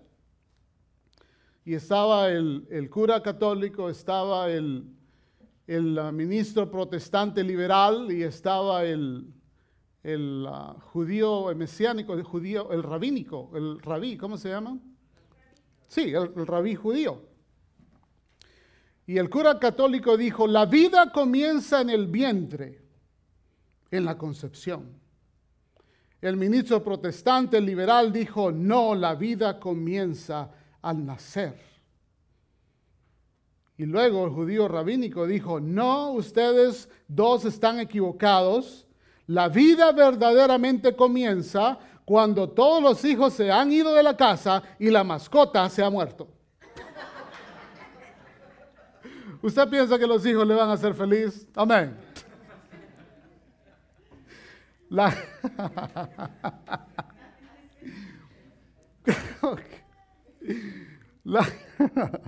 [1.66, 4.86] Y estaba el, cura católico, estaba el,
[5.98, 9.26] ah, ministro protestante liberal y estaba el,
[10.04, 14.78] el ah, judío el mesiánico, el judío, el rabínico, el rabí, ¿cómo se llama?
[15.88, 17.33] Sí, el rabí judío.
[19.06, 22.82] Y el cura católico dijo, la vida comienza en el vientre,
[23.92, 25.02] en la concepción.
[26.22, 30.52] El ministro protestante liberal dijo, no, la vida comienza
[30.82, 31.60] al nacer.
[33.78, 38.88] Y luego el judío rabínico dijo, no, ustedes dos están equivocados.
[39.28, 44.90] La vida verdaderamente comienza cuando todos los hijos se han ido de la casa y
[44.90, 46.30] la mascota se ha muerto.
[49.44, 51.46] ¿Usted piensa que los hijos le van a hacer feliz?
[51.54, 51.98] Amén.
[54.90, 55.14] La,
[61.26, 61.46] la,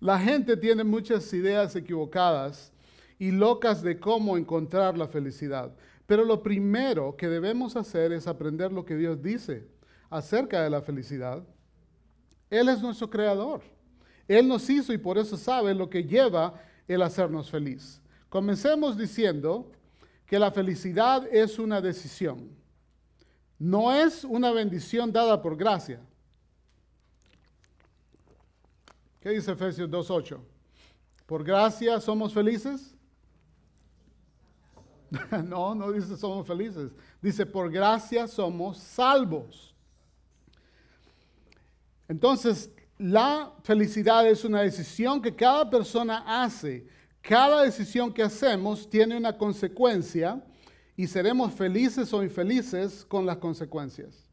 [0.00, 2.72] la gente tiene muchas ideas equivocadas
[3.18, 5.74] y locas de cómo encontrar la felicidad.
[6.06, 9.68] Pero lo primero que debemos hacer es aprender lo que Dios dice
[10.08, 11.42] acerca de la felicidad.
[12.48, 13.73] Él es nuestro creador.
[14.26, 18.00] Él nos hizo y por eso sabe lo que lleva el hacernos feliz.
[18.28, 19.70] Comencemos diciendo
[20.26, 22.50] que la felicidad es una decisión.
[23.58, 26.00] No es una bendición dada por gracia.
[29.20, 30.38] ¿Qué dice Efesios 2.8?
[31.26, 32.94] ¿Por gracia somos felices?
[35.44, 36.90] no, no dice somos felices.
[37.22, 39.74] Dice, por gracia somos salvos.
[42.08, 46.86] Entonces, la felicidad es una decisión que cada persona hace.
[47.20, 50.44] Cada decisión que hacemos tiene una consecuencia
[50.96, 54.28] y seremos felices o infelices con las consecuencias.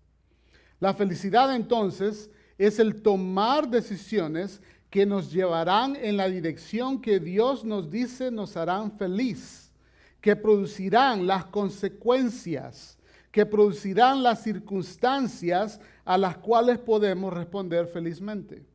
[0.79, 7.63] La felicidad entonces es el tomar decisiones que nos llevarán en la dirección que Dios
[7.63, 9.71] nos dice nos harán feliz,
[10.19, 12.97] que producirán las consecuencias,
[13.31, 18.65] que producirán las circunstancias a las cuales podemos responder felizmente.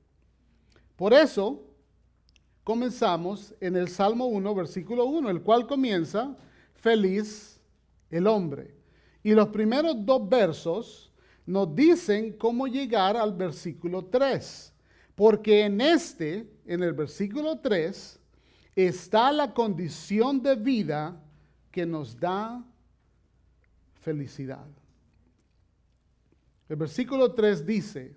[0.96, 1.62] Por eso,
[2.64, 6.34] comenzamos en el Salmo 1, versículo 1, el cual comienza,
[6.74, 7.61] feliz
[8.11, 8.74] el hombre.
[9.22, 11.12] Y los primeros dos versos
[11.44, 14.72] nos dicen cómo llegar al versículo 3.
[15.14, 18.20] Porque en este, en el versículo 3,
[18.74, 21.20] está la condición de vida
[21.70, 22.64] que nos da
[24.07, 24.64] felicidad.
[26.68, 28.14] El versículo 3 dice,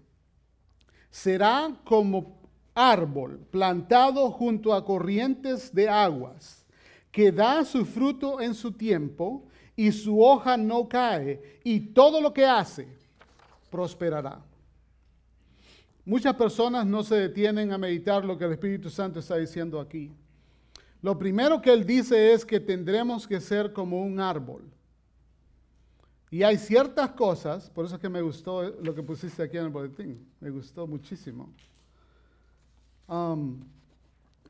[1.09, 2.37] será como
[2.75, 6.63] árbol plantado junto a corrientes de aguas,
[7.11, 12.31] que da su fruto en su tiempo y su hoja no cae, y todo lo
[12.31, 12.87] que hace
[13.71, 14.39] prosperará.
[16.05, 20.11] Muchas personas no se detienen a meditar lo que el Espíritu Santo está diciendo aquí.
[21.01, 24.69] Lo primero que él dice es que tendremos que ser como un árbol.
[26.31, 29.63] Y hay ciertas cosas, por eso es que me gustó lo que pusiste aquí en
[29.65, 31.49] el boletín, me gustó muchísimo.
[33.07, 33.59] Um,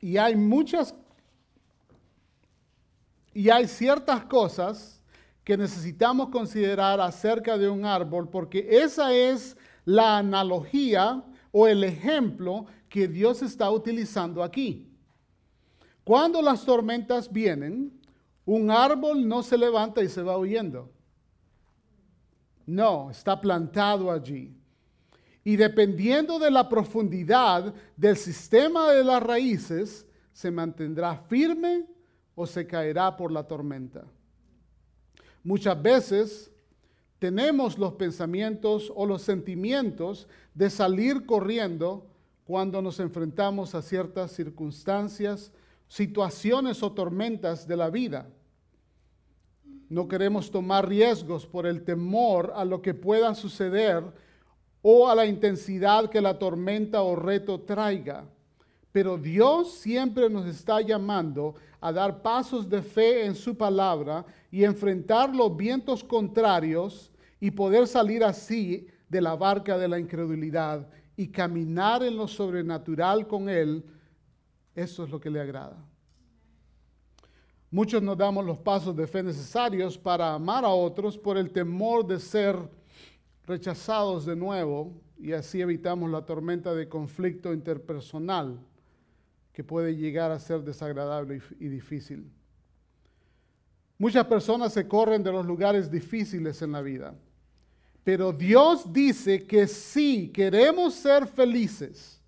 [0.00, 0.94] y hay muchas,
[3.32, 5.00] y hay ciertas cosas
[5.42, 9.56] que necesitamos considerar acerca de un árbol, porque esa es
[9.86, 14.86] la analogía o el ejemplo que Dios está utilizando aquí.
[16.04, 18.00] Cuando las tormentas vienen,
[18.50, 20.90] Un árbol no se levanta y se va huyendo.
[22.70, 24.56] No, está plantado allí.
[25.42, 31.84] Y dependiendo de la profundidad del sistema de las raíces, se mantendrá firme
[32.36, 34.04] o se caerá por la tormenta.
[35.42, 36.52] Muchas veces
[37.18, 42.06] tenemos los pensamientos o los sentimientos de salir corriendo
[42.44, 45.50] cuando nos enfrentamos a ciertas circunstancias,
[45.88, 48.28] situaciones o tormentas de la vida.
[49.90, 54.04] No queremos tomar riesgos por el temor a lo que pueda suceder
[54.82, 58.24] o a la intensidad que la tormenta o reto traiga.
[58.92, 64.62] Pero Dios siempre nos está llamando a dar pasos de fe en su palabra y
[64.62, 67.10] enfrentar los vientos contrarios
[67.40, 73.26] y poder salir así de la barca de la incredulidad y caminar en lo sobrenatural
[73.26, 73.84] con Él.
[74.72, 75.89] Eso es lo que le agrada.
[77.72, 82.04] Muchos nos damos los pasos de fe necesarios para amar a otros por el temor
[82.04, 82.56] de ser
[83.46, 88.58] rechazados de nuevo y así evitamos la tormenta de conflicto interpersonal
[89.52, 92.28] que puede llegar a ser desagradable y difícil.
[93.98, 97.14] Muchas personas se corren de los lugares difíciles en la vida,
[98.02, 102.20] pero Dios dice que si queremos ser felices,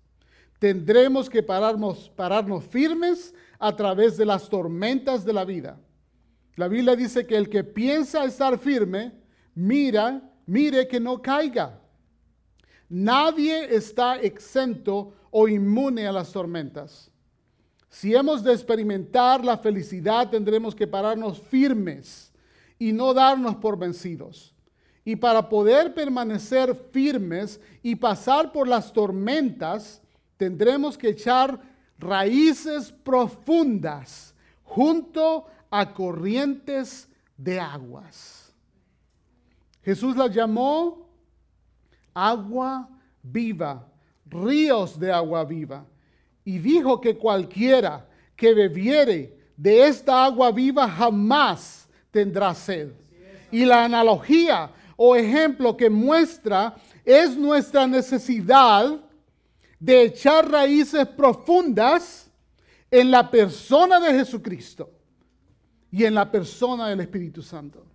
[0.57, 3.33] tendremos que pararnos, pararnos firmes
[3.65, 5.79] a través de las tormentas de la vida.
[6.57, 9.13] La Biblia dice que el que piensa estar firme,
[9.55, 11.79] mira, mire que no caiga.
[12.89, 17.09] Nadie está exento o inmune a las tormentas.
[17.89, 22.33] Si hemos de experimentar la felicidad, tendremos que pararnos firmes
[22.77, 24.53] y no darnos por vencidos.
[25.05, 30.01] Y para poder permanecer firmes y pasar por las tormentas,
[30.35, 31.72] tendremos que echar
[32.03, 38.53] raíces profundas junto a corrientes de aguas.
[39.83, 41.09] Jesús las llamó
[42.13, 42.89] agua
[43.21, 43.87] viva,
[44.25, 45.85] ríos de agua viva
[46.45, 52.91] y dijo que cualquiera que bebiere de esta agua viva jamás tendrá sed.
[53.51, 56.75] Y la analogía o ejemplo que muestra
[57.05, 58.99] es nuestra necesidad
[59.83, 62.31] de echar raíces profundas
[62.89, 64.89] en la persona de Jesucristo
[65.91, 67.85] y en la persona del Espíritu Santo.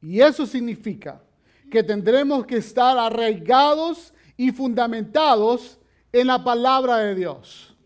[0.00, 1.22] Y eso significa
[1.70, 5.78] que tendremos que estar arraigados y fundamentados
[6.10, 7.76] en la palabra de Dios.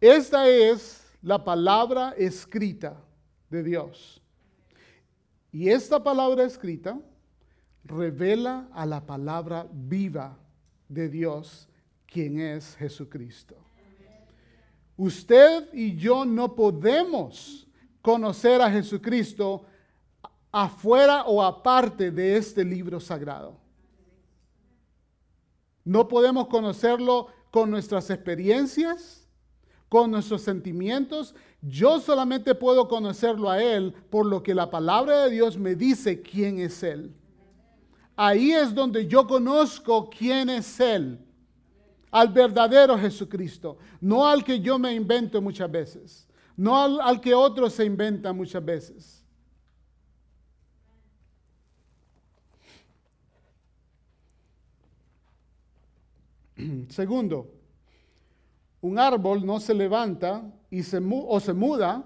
[0.00, 3.00] Esta es la palabra escrita
[3.48, 4.20] de Dios.
[5.52, 6.98] Y esta palabra escrita
[7.88, 10.36] revela a la palabra viva
[10.88, 11.68] de Dios,
[12.06, 13.56] quien es Jesucristo.
[14.96, 17.66] Usted y yo no podemos
[18.02, 19.64] conocer a Jesucristo
[20.50, 23.56] afuera o aparte de este libro sagrado.
[25.84, 29.26] No podemos conocerlo con nuestras experiencias,
[29.88, 31.34] con nuestros sentimientos.
[31.62, 36.20] Yo solamente puedo conocerlo a Él por lo que la palabra de Dios me dice
[36.20, 37.14] quién es Él.
[38.20, 41.24] Ahí es donde yo conozco quién es Él.
[42.10, 43.78] Al verdadero Jesucristo.
[44.00, 46.26] No al que yo me invento muchas veces.
[46.56, 49.24] No al, que otros se inventan muchas veces.
[56.88, 57.54] Segundo,
[58.80, 62.04] un árbol no se levanta y se o se muda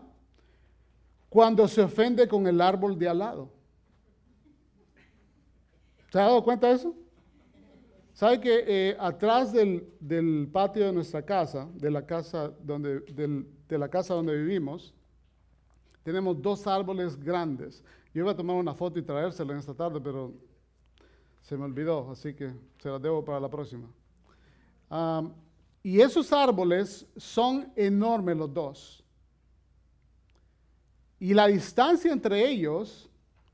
[1.31, 3.62] cuando se ofende con el árbol de al lado.
[6.13, 6.95] ¿Se ha dado cuenta de eso?
[8.13, 13.47] ¿Sabe que eh, atrás del, del patio de nuestra casa, de la casa donde, del-
[13.67, 14.93] de la casa donde vivimos,
[16.03, 17.83] tenemos dos árboles grandes?
[18.13, 20.35] Yo iba a tomar una foto y traérsela en esta tarde, pero
[21.41, 23.89] se me olvidó, así que se la debo para la próxima.
[25.83, 29.05] Y esos árboles son enormes los dos.
[31.19, 33.09] Y la distancia entre ellos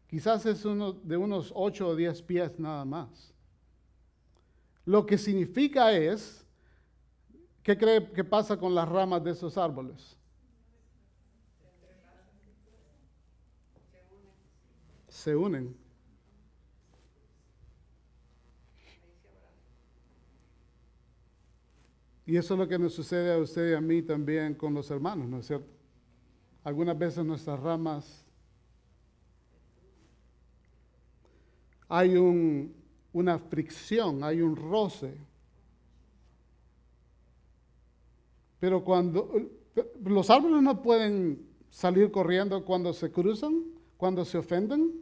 [0.09, 3.33] quizás es uno, de unos 8 o 10 pies nada más.
[4.85, 6.45] Lo que significa es,
[7.63, 10.17] ¿qué cree que pasa con las ramas de esos árboles?
[15.09, 15.77] Se unen.
[22.25, 24.91] Y eso es lo que nos sucede a usted y a mí también con los
[24.91, 25.73] hermanos, ¿no es cierto?
[26.63, 28.28] Algunas veces nuestras ramas
[31.89, 32.74] hay un-
[33.12, 35.16] una fricción, hay un roce.
[38.60, 39.31] Pero cuando
[40.05, 43.62] los árboles no pueden salir corriendo cuando se cruzan,
[43.97, 44.93] cuando se ofenden.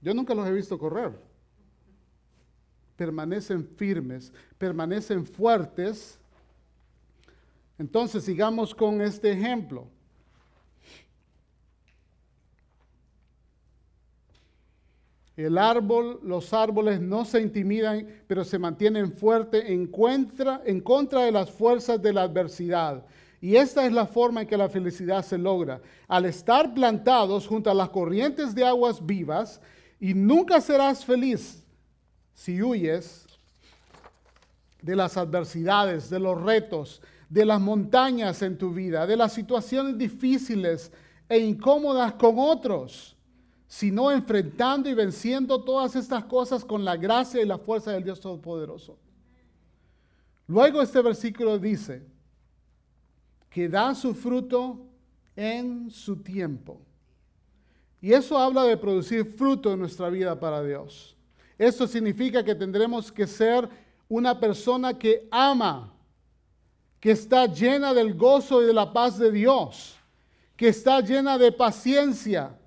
[0.00, 1.18] Yo nunca los he visto correr.
[2.96, 6.18] Permanecen firmes, permanecen fuertes.
[7.78, 9.86] Entonces sigamos con este ejemplo.
[15.38, 21.22] El árbol, los árboles no se intimidan, pero se mantienen fuertes en contra, en contra
[21.22, 23.04] de las fuerzas de la adversidad.
[23.40, 25.80] Y esta es la forma en que la felicidad se logra.
[26.08, 29.60] Al estar plantados junto a las corrientes de aguas vivas,
[30.00, 31.62] y nunca serás feliz
[32.34, 33.24] si huyes
[34.82, 39.96] de las adversidades, de los retos, de las montañas en tu vida, de las situaciones
[39.96, 40.90] difíciles
[41.28, 43.14] e incómodas con otros
[43.68, 48.18] sino enfrentando y venciendo todas estas cosas con la gracia y la fuerza del Dios
[48.18, 48.98] Todopoderoso.
[50.46, 52.02] Luego este versículo dice
[53.50, 54.86] que da su fruto
[55.36, 56.80] en su tiempo.
[58.00, 61.14] Y eso habla de producir fruto en nuestra vida para Dios.
[61.58, 63.68] Eso significa que tendremos que ser
[64.08, 65.92] una persona que ama,
[67.00, 69.96] que está llena del gozo y de la paz de Dios,
[70.56, 72.57] que está llena de paciencia,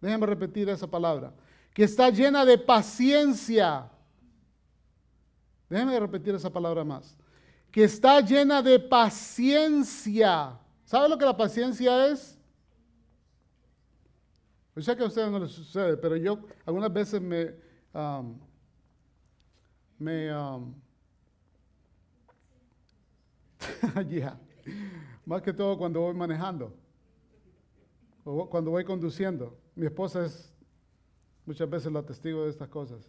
[0.00, 1.32] Déjenme repetir esa palabra.
[1.74, 3.90] Que está llena de paciencia.
[5.68, 7.16] Déjenme repetir esa palabra más.
[7.70, 10.58] Que está llena de paciencia.
[10.84, 12.38] ¿Sabe lo que la paciencia es?
[14.74, 17.52] Yo sé que a ustedes no les sucede, pero yo algunas veces me,
[17.92, 18.38] um,
[19.98, 20.72] me, um,
[25.26, 26.72] más que todo cuando voy manejando
[28.24, 29.58] o cuando voy conduciendo.
[29.78, 30.52] Mi esposa es
[31.46, 33.08] muchas veces la testigo de estas cosas.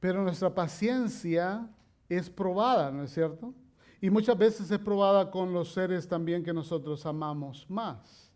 [0.00, 1.70] Pero nuestra paciencia
[2.08, 3.54] es probada, ¿no es cierto?
[4.00, 8.32] Y muchas veces es probada con los seres también que nosotros amamos más.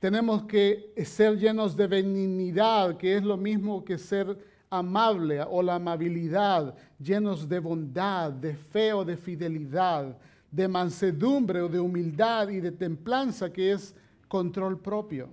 [0.00, 5.76] Tenemos que ser llenos de benignidad, que es lo mismo que ser amable o la
[5.76, 10.18] amabilidad, llenos de bondad, de fe o de fidelidad,
[10.50, 13.94] de mansedumbre o de humildad y de templanza, que es
[14.28, 15.28] control propio.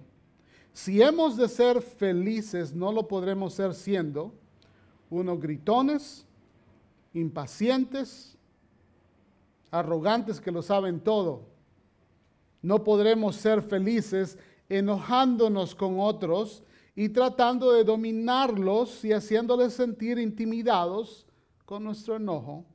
[0.74, 4.34] Si hemos de ser felices, no lo podremos ser siendo
[5.10, 6.26] unos gritones,
[7.14, 8.38] impacientes,
[9.72, 11.44] arrogantes que lo saben todo.
[12.62, 14.38] No podremos ser felices
[14.68, 16.64] enojándonos con otros
[16.96, 21.26] y tratando de dominarlos y haciéndoles sentir intimidados
[21.66, 22.66] con nuestro enojo,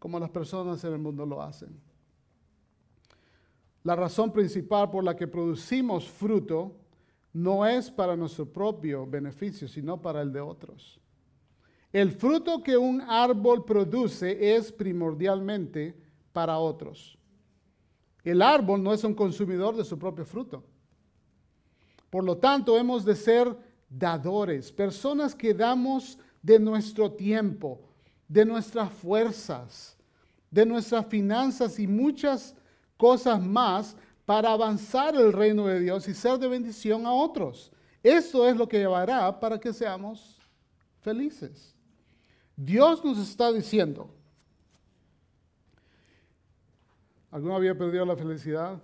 [0.00, 1.78] como las personas en el mundo lo hacen.
[3.84, 6.74] La razón principal por la que producimos fruto
[7.32, 10.98] no es para nuestro propio beneficio, sino para el de otros.
[11.92, 15.94] El fruto que un árbol produce es primordialmente
[16.32, 17.18] para otros.
[18.24, 20.64] El árbol no es un consumidor de su propio fruto.
[22.08, 23.56] Por lo tanto, hemos de ser
[23.88, 27.89] dadores, personas que damos de nuestro tiempo,
[28.30, 29.96] de nuestras fuerzas,
[30.52, 32.54] de nuestras finanzas y muchas
[32.96, 37.72] cosas más para avanzar el reino de Dios y ser de bendición a otros.
[38.04, 40.38] Eso es lo que llevará para que seamos
[41.00, 41.74] felices.
[42.54, 44.14] Dios nos está diciendo,
[47.32, 48.80] ¿alguno había perdido la felicidad?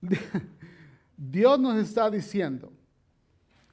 [1.16, 2.72] Dios nos está diciendo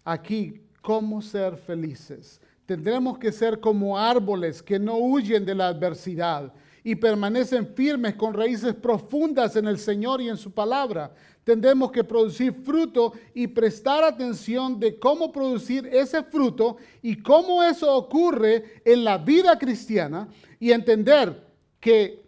[0.04, 2.42] aquí cómo ser felices.
[2.72, 6.54] Tendremos que ser como árboles que no huyen de la adversidad
[6.86, 11.14] y permanecen firmes con raíces profundas en el Señor y en su palabra.
[11.44, 17.94] Tendremos que producir fruto y prestar atención de cómo producir ese fruto y cómo eso
[17.94, 21.46] ocurre en la vida cristiana y entender
[21.78, 22.24] que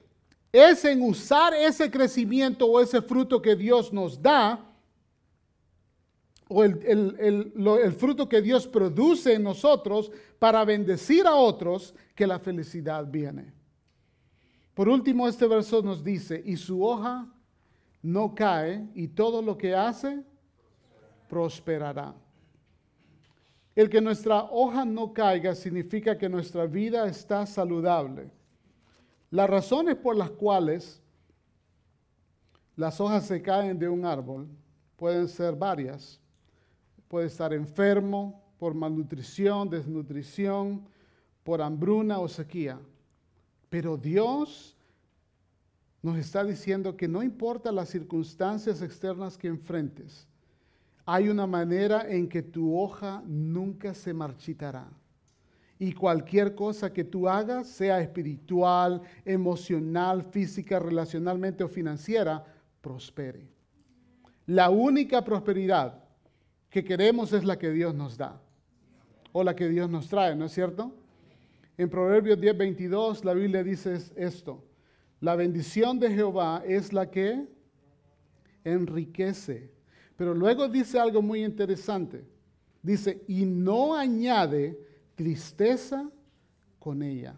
[0.51, 4.72] es en usar ese crecimiento o ese fruto que Dios nos da
[6.53, 13.07] o el, fruto que Dios produce en nosotros para bendecir a otros, que la felicidad
[13.07, 13.51] viene.
[14.75, 17.27] Por último, este verso nos dice, y su hoja
[18.03, 20.23] no cae, y todo lo que hace
[21.27, 22.13] prosperará.
[23.75, 28.29] El que nuestra hoja no caiga significa que nuestra vida está saludable.
[29.31, 31.01] Las razones por las cuales
[32.75, 34.47] las hojas se caen de un árbol
[34.95, 36.22] pueden ser varias
[37.13, 40.83] puede estar enfermo por malnutrición, desnutrición,
[41.43, 42.79] por hambruna o sequía.
[43.69, 44.75] Pero Dios
[46.01, 50.27] nos está diciendo que no importa las circunstancias externas que enfrentes,
[51.05, 54.89] hay una manera en que tu hoja nunca se marchitará.
[55.77, 62.43] y cualquier cosa que tú hagas, sea espiritual, emocional, física, relacionalmente o financiera,
[62.81, 63.47] prospere.
[64.47, 66.02] La única prosperidad
[66.73, 68.41] que queremos es la que Dios nos da
[69.31, 70.91] o la que Dios nos trae, ¿no es cierto?
[71.77, 74.63] En Proverbios 10, 22 la Biblia dice esto,
[75.21, 77.45] la bendición de Jehová es la que
[78.63, 79.69] enriquece.
[80.15, 82.25] Pero luego dice algo muy interesante.
[82.81, 84.75] Dice, y no añade
[85.13, 86.09] tristeza
[86.79, 87.35] con ella.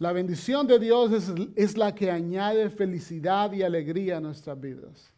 [0.00, 5.12] La bendición de Dios es, es, la que añade felicidad y alegría a nuestras vidas.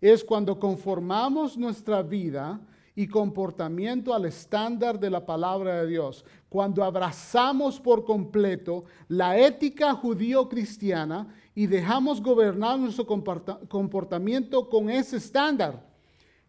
[0.00, 2.60] Es cuando conformamos nuestra vida
[2.96, 6.24] y comportamiento al estándar de la palabra de Dios.
[6.48, 15.84] Cuando abrazamos por completo la ética judío-cristiana y dejamos gobernar nuestro comportamiento con ese estándar,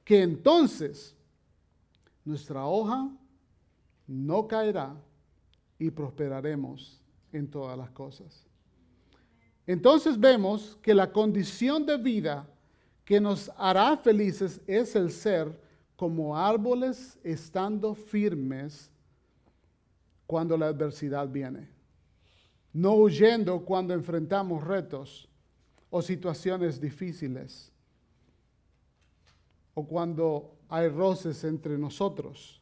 [0.03, 1.15] que entonces
[2.23, 3.09] nuestra hoja
[4.05, 4.95] no caerá
[5.79, 7.01] y prosperaremos
[7.31, 8.45] en todas las cosas.
[9.65, 12.47] Entonces vemos que la condición de vida
[13.05, 15.57] que nos hará felices es el ser
[15.95, 18.89] como árboles estando firmes
[20.25, 21.69] cuando la adversidad viene,
[22.73, 25.29] no huyendo cuando enfrentamos retos
[25.91, 27.71] o situaciones difíciles
[29.75, 32.59] o cuando hay roces entre nosotros,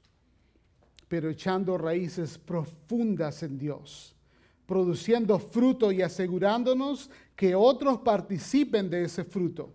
[1.07, 4.13] pero echando raíces profundas en Dios,
[4.65, 9.73] produciendo fruto y asegurándonos que otros participen de ese fruto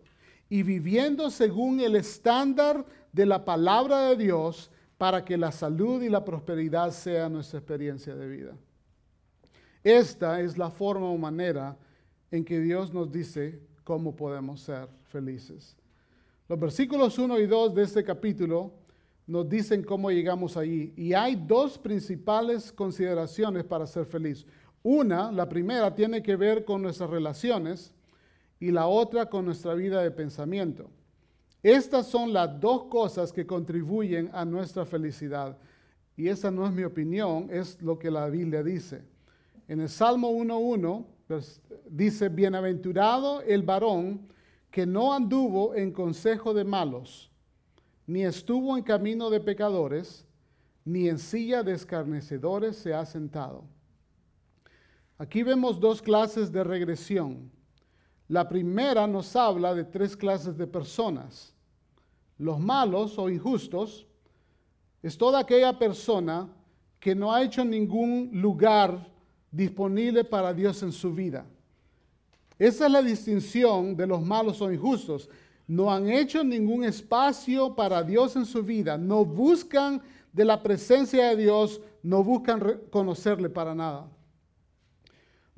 [0.49, 6.09] y viviendo según el estándar de la palabra de Dios para que la salud y
[6.09, 8.57] la prosperidad sea nuestra experiencia de vida.
[9.85, 11.77] Esta es la forma o manera
[12.31, 15.77] en que Dios nos dice cómo podemos ser felices.
[16.49, 18.73] Los versículos 1 y 2 de este capítulo
[19.27, 20.93] nos dicen cómo llegamos allí.
[20.97, 24.47] Y hay dos principales consideraciones para ser feliz.
[24.83, 27.95] Una, la primera, tiene que ver con nuestras relaciones
[28.61, 30.91] y la otra con nuestra vida de pensamiento.
[31.63, 35.57] Estas son las dos cosas que contribuyen a nuestra felicidad.
[36.17, 39.03] Y esa no es mi opinión, es lo que la Biblia dice.
[39.67, 41.05] En el Salmo 1.1
[41.91, 44.29] dice, bienaventurado el varón
[44.71, 47.31] que no anduvo en consejo de malos,
[48.07, 50.27] ni estuvo en camino de pecadores,
[50.85, 53.65] ni en silla de escarnecedores se ha sentado.
[55.19, 57.51] Aquí vemos dos clases de regresión.
[58.29, 61.55] La primera nos habla de tres clases de personas.
[62.37, 64.07] Los malos o injustos
[65.03, 66.49] es toda aquella persona
[67.01, 69.09] que no ha hecho ningún lugar
[69.51, 71.47] disponible para Dios en su vida.
[72.59, 75.31] Esa es la distinción de los malos o injustos.
[75.67, 78.99] No han hecho ningún espacio para Dios en su vida.
[78.99, 80.03] No buscan
[80.33, 84.09] de la presencia de Dios, no buscan conocerle para nada.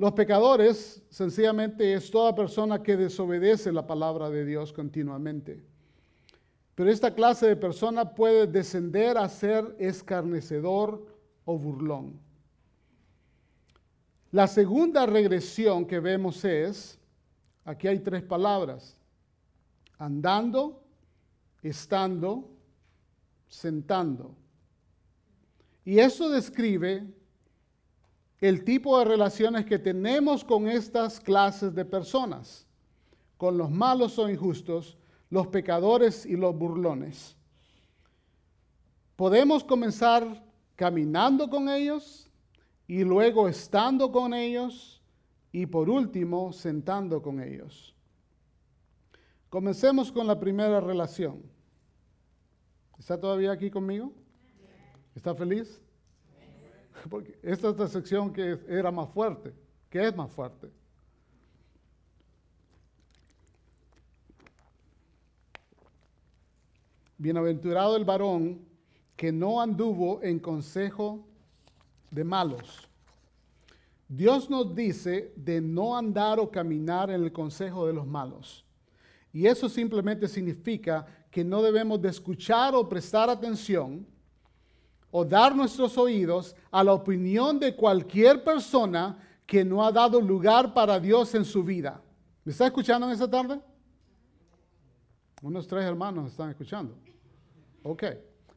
[0.01, 5.63] Los pecadores sencillamente es toda persona que desobedece la palabra de Dios continuamente.
[6.75, 11.07] Pero esta clase de persona puede descender a ser escarnecedor
[11.45, 12.19] o burlón.
[14.33, 16.99] La segunda regresión que vemos es,
[17.67, 18.97] aquí hay tres palabras,
[19.99, 20.83] andando,
[21.63, 22.49] estando,
[23.49, 24.35] sentando.
[25.85, 27.07] Y eso describe
[28.41, 32.67] el tipo de relaciones que tenemos con estas clases de personas,
[33.37, 34.97] con los malos o injustos,
[35.29, 37.37] los pecadores y los burlones.
[39.17, 40.43] Podemos comenzar
[40.75, 42.31] caminando con ellos
[42.87, 45.03] y luego estando con ellos
[45.53, 47.95] y por último sentando con ellos.
[49.51, 51.43] Comencemos con la primera relación.
[52.99, 54.13] ¿Está todavía aquí conmigo?
[55.15, 55.81] ¿Está feliz?
[57.09, 59.55] Porque esta es la sección que era más fuerte,
[59.89, 60.71] que es más fuerte.
[67.17, 68.61] Bienaventurado el varón
[69.17, 71.27] que no anduvo en consejo
[72.11, 72.89] de malos.
[74.09, 78.65] Dios nos dice de no andar o caminar en el consejo de los malos.
[79.33, 84.05] Y eso simplemente significa que no debemos de escuchar o prestar atención
[85.11, 90.73] o dar nuestros oídos a la opinión de cualquier persona que no ha dado lugar
[90.73, 92.01] para Dios en su vida.
[92.45, 93.61] ¿Me está escuchando en esta tarde?
[95.43, 96.97] Unos tres hermanos están escuchando.
[97.83, 98.05] Ok.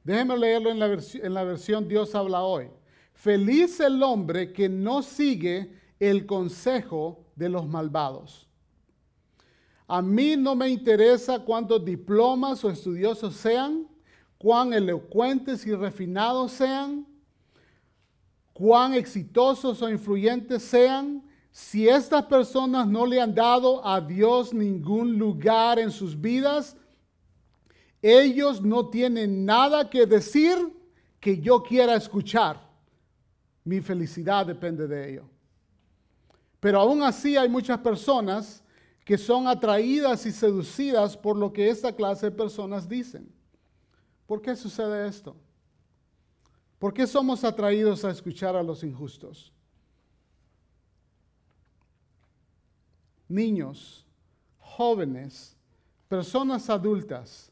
[0.04, 2.70] Déjenme leerlo en la, en la versión Dios habla hoy.
[3.14, 8.48] Feliz el hombre que no sigue el consejo de los malvados.
[9.88, 13.88] A mí no me interesa cuántos diplomas o estudiosos sean
[14.44, 17.08] cuán elocuentes y refinados sean,
[18.52, 25.18] cuán exitosos o influyentes sean, si estas personas no le han dado a Dios ningún
[25.18, 26.76] lugar en sus vidas,
[28.02, 30.58] ellos no tienen nada que decir
[31.22, 32.70] que yo quiera escuchar.
[33.64, 35.24] Mi felicidad depende de ello.
[36.60, 38.62] Pero aún así hay muchas personas
[39.06, 43.33] que son atraídas y seducidas por lo que esta clase de personas dicen.
[44.26, 45.36] ¿Por qué sucede esto?
[46.80, 49.54] ¿Por qué somos atraídos a escuchar a los injustos?
[53.28, 54.06] Niños,
[54.60, 55.56] jóvenes,
[56.08, 57.52] personas adultas,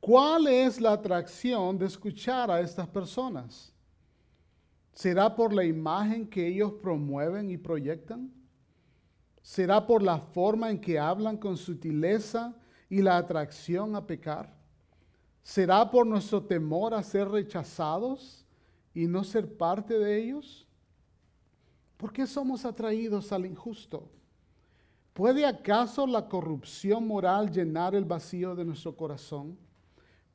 [0.00, 3.72] ¿cuál es la atracción de escuchar a estas personas?
[4.92, 8.32] ¿Será por la imagen que ellos promueven y proyectan?
[9.42, 12.54] ¿Será por la forma en que hablan con sutileza
[12.88, 14.59] y la atracción a pecar?
[15.42, 18.44] ¿Será por nuestro temor a ser rechazados
[18.94, 20.66] y no ser parte de ellos?
[21.96, 24.08] ¿Por qué somos atraídos al injusto?
[25.12, 29.58] ¿Puede acaso la corrupción moral llenar el vacío de nuestro corazón?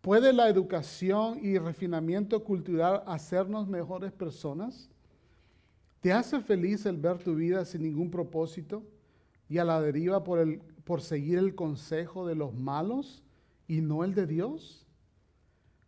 [0.02, 4.90] ¿Puede la educación y refinamiento cultural hacernos mejores personas?
[6.02, 8.84] ¿Te hace feliz el ver tu vida sin ningún propósito
[9.50, 13.24] y a la deriva por, el, por seguir el consejo de los malos
[13.68, 14.85] y no el de Dios?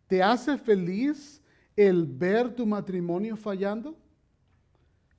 [0.08, 1.40] ¿Te hace feliz
[1.76, 3.96] el ver tu matrimonio fallando?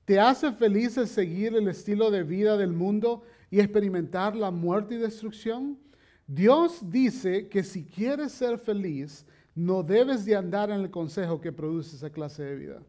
[0.04, 4.96] ¿Te hace feliz el seguir el estilo de vida del mundo y experimentar la muerte
[4.96, 5.78] y destrucción?
[6.26, 11.52] Dios dice que si quieres ser feliz, no debes de andar en el consejo que
[11.52, 12.82] produce esa clase de vida.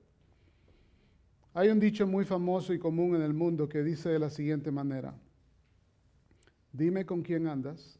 [1.53, 4.71] Hay un dicho muy famoso y común en el mundo que dice de la siguiente
[4.71, 5.13] manera,
[6.71, 7.99] dime con quién andas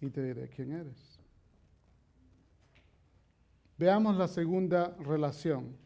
[0.00, 1.05] y te diré quién eres.
[3.78, 5.76] Veamos la segunda relación.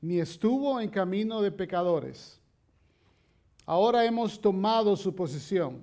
[0.00, 2.40] Ni estuvo en camino de pecadores.
[3.66, 5.80] Ahora hemos tomado su posición.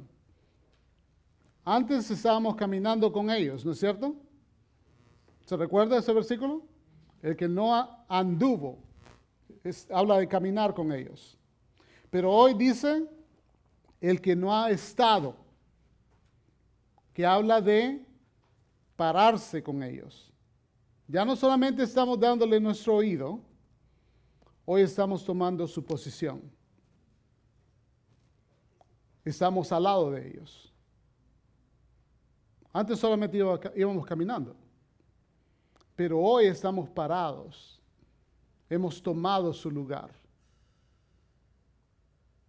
[1.66, 4.16] Antes estábamos caminando con ellos, ¿no es cierto?
[5.46, 6.64] ¿Se recuerda ese versículo?
[7.22, 8.80] El que no anduvo,
[9.92, 11.38] habla de caminar con ellos.
[12.10, 13.06] Pero hoy dice
[14.00, 15.36] el que no ha estado,
[17.14, 18.04] que habla de
[18.96, 20.31] pararse con ellos.
[21.12, 23.42] Ya no solamente estamos dándole nuestro oído,
[24.64, 26.42] hoy estamos tomando su posición.
[29.26, 30.74] Estamos al lado de ellos.
[32.72, 33.38] Antes solamente
[33.76, 34.56] íbamos caminando,
[35.98, 37.82] pero hoy estamos parados.
[38.70, 40.14] Hemos tomado su lugar.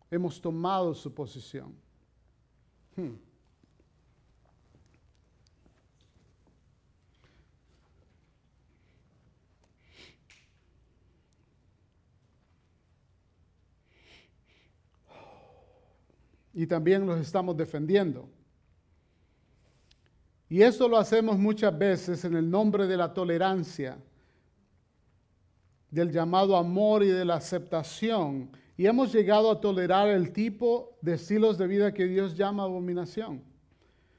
[0.08, 1.74] Hemos tomado su posición.
[2.94, 3.16] Hmm.
[16.54, 18.28] Y también los estamos defendiendo.
[20.52, 23.96] Y eso lo hacemos muchas veces en el nombre de la tolerancia,
[25.90, 28.50] del llamado amor y de la aceptación.
[28.76, 33.42] Y hemos llegado a tolerar el tipo de estilos de vida que Dios llama abominación.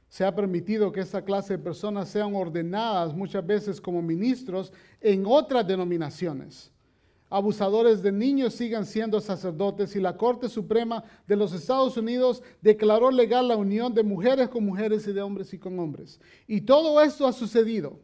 [0.10, 5.26] Se ha permitido que esta clase de personas sean ordenadas muchas veces como ministros en
[5.27, 6.72] otras denominaciones.
[7.35, 13.10] Abusadores de niños sigan siendo sacerdotes y la Corte Suprema de los Estados Unidos declaró
[13.10, 16.22] legal la unión de mujeres con mujeres y de hombres y con hombres.
[16.45, 17.99] Y todo esto ha sucedido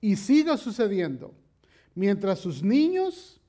[0.00, 1.32] y sigue sucediendo
[1.94, 3.40] mientras sus niños,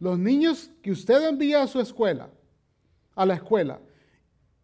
[0.00, 2.28] los niños que usted envía a su escuela,
[3.14, 3.80] a la escuela,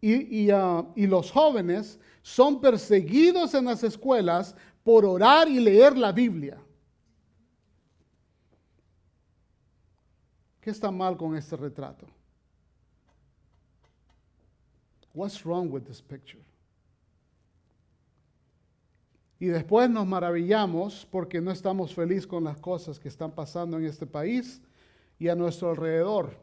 [0.01, 6.11] y, y, ah, los jóvenes son perseguidos en las escuelas por orar y leer la
[6.11, 6.57] Biblia.
[10.63, 12.07] ¿Qué está mal con este retrato?
[15.13, 16.41] What's wrong with this picture?
[19.41, 23.83] Y después nos maravillamos porque no estamos felices con las cosas que están pasando en
[23.83, 24.61] este país
[25.19, 26.37] y a nuestro alrededor.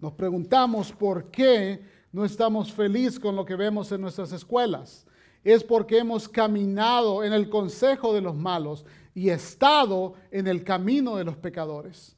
[0.00, 5.06] Nos preguntamos por qué no estamos felices con lo que vemos en nuestras escuelas.
[5.44, 8.84] Es porque hemos caminado en el consejo de los malos
[9.14, 12.16] y estado en el camino de los pecadores.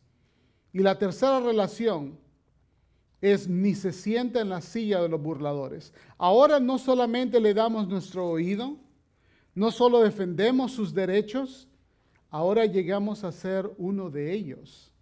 [0.77, 2.19] Y la tercera relación
[3.23, 5.95] es ni se sienta en la silla de los burladores.
[6.19, 8.77] Ahora no solamente le damos nuestro oído,
[9.55, 11.67] no solo defendemos sus derechos,
[12.29, 14.93] ahora llegamos a ser uno de ellos.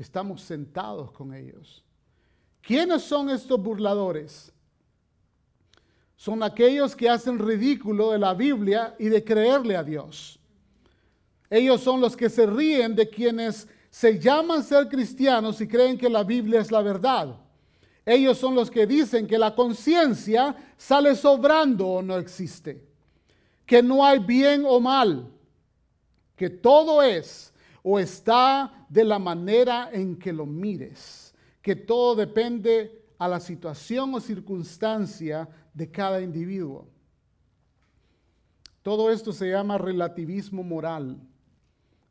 [0.00, 1.84] Estamos sentados con ellos.
[2.60, 4.52] ¿Quiénes son estos burladores?
[6.16, 10.40] son aquellos que hacen ridículo de la Biblia y de creerle a Dios.
[11.48, 16.08] Ellos son los que se ríen de quienes se llaman ser cristianos y creen que
[16.08, 17.36] la Biblia es la verdad.
[18.06, 22.86] Ellos son los que dicen que la conciencia sale sobrando o no existe,
[23.66, 25.28] que no hay bien o mal,
[26.36, 27.52] que todo es
[27.82, 34.14] o está de la manera en que lo mires, que todo depende a la situación
[34.14, 36.88] o circunstancia de cada individuo.
[38.82, 41.20] Todo esto se llama relativismo moral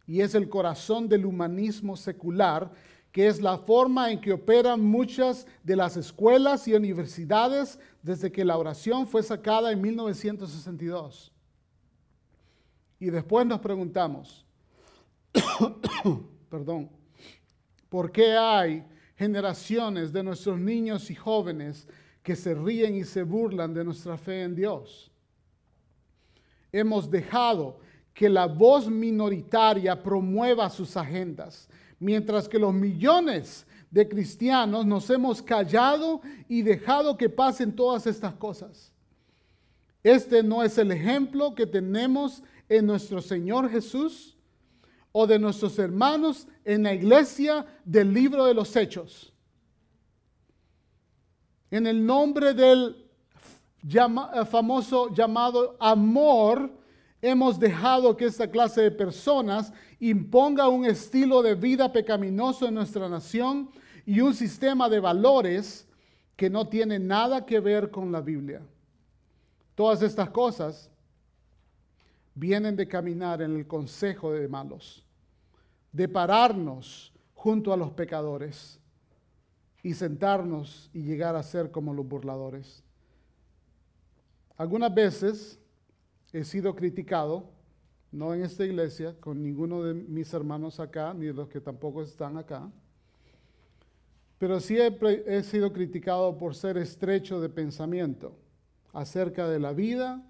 [0.09, 2.71] y es el corazón del humanismo secular,
[3.11, 8.43] que es la forma en que operan muchas de las escuelas y universidades desde que
[8.43, 11.31] la oración fue sacada en 1962.
[12.99, 14.43] Y después nos preguntamos,
[16.49, 16.89] perdón,
[17.87, 18.83] ¿por qué hay
[19.15, 21.87] generaciones de nuestros niños y jóvenes
[22.23, 25.11] que se ríen y se burlan de nuestra fe en Dios?
[26.71, 27.79] Hemos dejado
[28.19, 31.69] que la voz minoritaria promueva sus agendas,
[32.01, 36.19] mientras que los millones de cristianos nos hemos callado
[36.49, 38.91] y dejado que pasen todas estas cosas.
[40.03, 44.35] Este no es el ejemplo que tenemos en nuestro Señor Jesús
[45.13, 49.31] o de nuestros hermanos en la iglesia del libro de los hechos.
[51.71, 52.97] En el nombre del
[54.45, 56.78] famoso llamado amor,
[57.21, 63.09] hemos dejado que esta clase de personas imponga un estilo de vida pecaminoso en nuestra
[63.09, 63.69] nación
[64.05, 65.87] y un sistema de valores
[66.35, 68.61] que no tiene nada que ver con la Biblia.
[69.75, 70.89] Todas estas cosas
[72.33, 75.05] vienen de caminar en el consejo de malos,
[75.91, 78.79] de pararnos junto a los pecadores
[79.83, 82.83] y sentarnos y llegar a ser como los burladores.
[84.57, 85.58] Algunas veces
[86.33, 87.49] he sido criticado,
[88.11, 92.01] no en esta iglesia, con ninguno de mis hermanos acá, ni de los que tampoco
[92.01, 92.69] están acá,
[94.37, 94.97] pero sí he,
[95.27, 98.35] he sido criticado por ser estrecho de pensamiento
[98.93, 100.23] acerca de la vida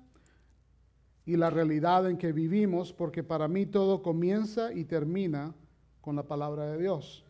[1.25, 5.53] y la realidad en que vivimos, porque para mí todo comienza y termina
[6.01, 7.23] con la palabra de Dios.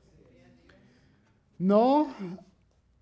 [1.57, 2.07] No,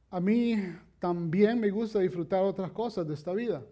[0.09, 0.55] a mí
[0.97, 3.63] también me gusta disfrutar otras cosas de esta vida.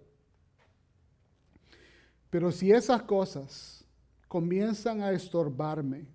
[2.35, 3.85] Pero si esas cosas
[4.27, 6.05] comienzan a estorbarme,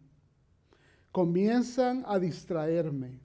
[1.10, 3.18] comienzan a distraerme,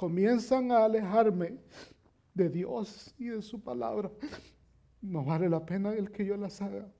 [0.00, 1.58] comienzan a alejarme
[2.32, 4.10] de Dios y de su palabra,
[5.02, 6.90] no vale la pena el que yo las haga.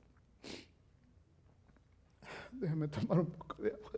[2.53, 3.93] Déjeme tomar un poco de agua.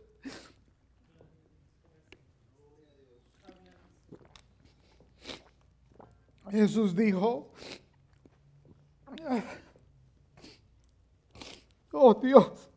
[6.52, 7.50] Jesús dijo,
[11.90, 12.71] oh Dios,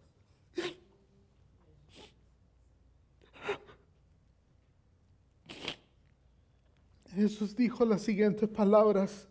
[7.16, 9.30] Jesús dijo las siguientes palabras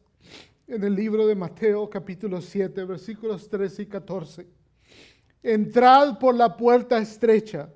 [0.67, 4.47] en el libro de Mateo capítulo 7 versículos 13 y 14.
[5.43, 7.69] Entrad por la puerta estrecha,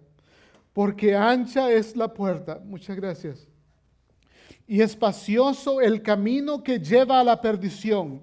[0.73, 2.59] porque ancha es la puerta.
[2.65, 3.47] Muchas gracias.
[4.67, 8.23] Y espacioso el camino que lleva a la perdición,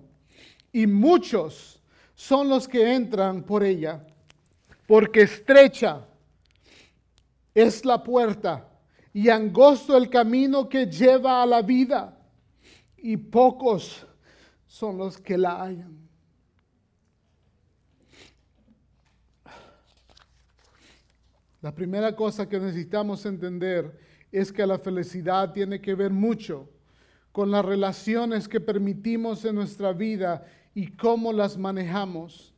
[0.74, 1.80] y muchos
[2.16, 4.04] son los que entran por ella,
[4.88, 6.04] porque estrecha
[7.54, 8.68] es la puerta
[9.16, 12.22] y angosto el camino que lleva a la vida,
[12.98, 14.06] y pocos
[14.68, 15.98] son los que la hallan.
[21.62, 23.98] La primera cosa que necesitamos entender
[24.34, 26.70] es que la felicidad tiene que ver mucho
[27.32, 32.54] con las relaciones que permitimos en nuestra vida y cómo las manejamos.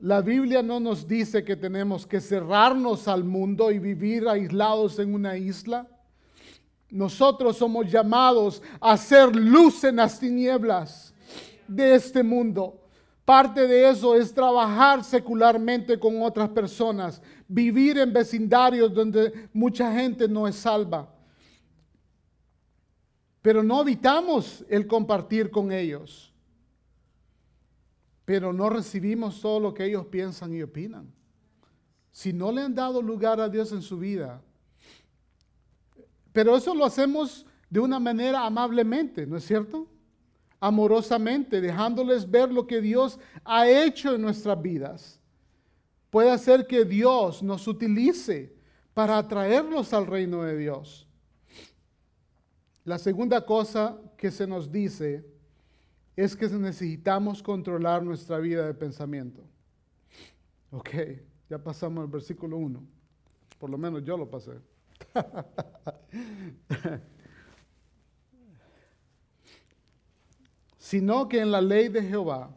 [0.00, 5.12] La Biblia no nos dice que tenemos que cerrarnos al mundo y vivir aislados en
[5.12, 5.86] una isla.
[6.88, 11.12] Nosotros somos llamados a ser luz en las tinieblas
[11.68, 12.80] de este mundo.
[13.26, 20.26] Parte de eso es trabajar secularmente con otras personas, vivir en vecindarios donde mucha gente
[20.26, 21.14] no es salva.
[23.42, 26.29] Pero no evitamos el compartir con ellos
[28.30, 31.12] pero no recibimos todo lo que ellos piensan y opinan.
[32.12, 34.40] si no le han dado lugar a Dios en su vida,
[36.32, 39.88] pero eso lo hacemos de una manera amablemente, ¿no es cierto?
[40.60, 45.20] Amorosamente, dejándoles ver lo que Dios ha hecho en nuestras vidas.
[46.08, 48.54] Puede hacer que Dios nos utilice
[48.94, 51.08] para atraerlos al reino de Dios.
[52.84, 55.28] La segunda cosa que se nos dice
[56.16, 59.42] es que necesitamos controlar nuestra vida de pensamiento.
[60.70, 60.90] Ok,
[61.48, 62.82] ya pasamos al versículo 1.
[63.58, 64.52] Por lo menos yo lo pasé.
[70.78, 72.56] Sino que en la ley de Jehová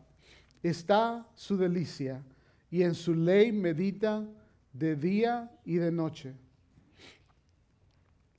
[0.62, 2.24] está su delicia
[2.72, 4.26] y en su ley medita
[4.72, 6.34] de día y de noche.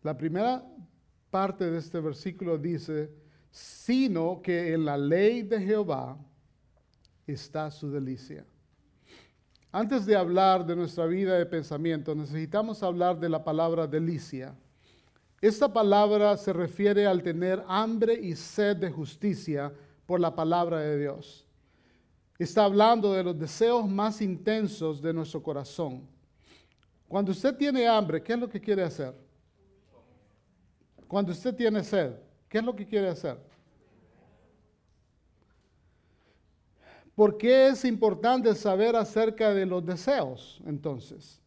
[0.03, 0.65] La primera
[1.31, 3.11] parte de este versículo dice,
[3.55, 6.19] sino que en la ley de Jehová
[7.25, 8.45] está su delicia.
[9.71, 14.57] Antes de hablar de nuestra vida de pensamiento, necesitamos hablar de la palabra delicia.
[15.41, 19.73] Esta palabra se refiere al tener hambre y sed de justicia
[20.05, 21.47] por la palabra de Dios.
[22.37, 26.09] Está hablando de los deseos más intensos de nuestro corazón.
[27.07, 29.15] Cuando usted tiene hambre, ¿qué es lo que quiere hacer?
[31.07, 32.24] Cuando usted tiene sed,
[32.55, 33.37] ¿qué es lo que quiere hacer?
[37.17, 41.43] ¿Por qué es importante saber acerca de los deseos entonces?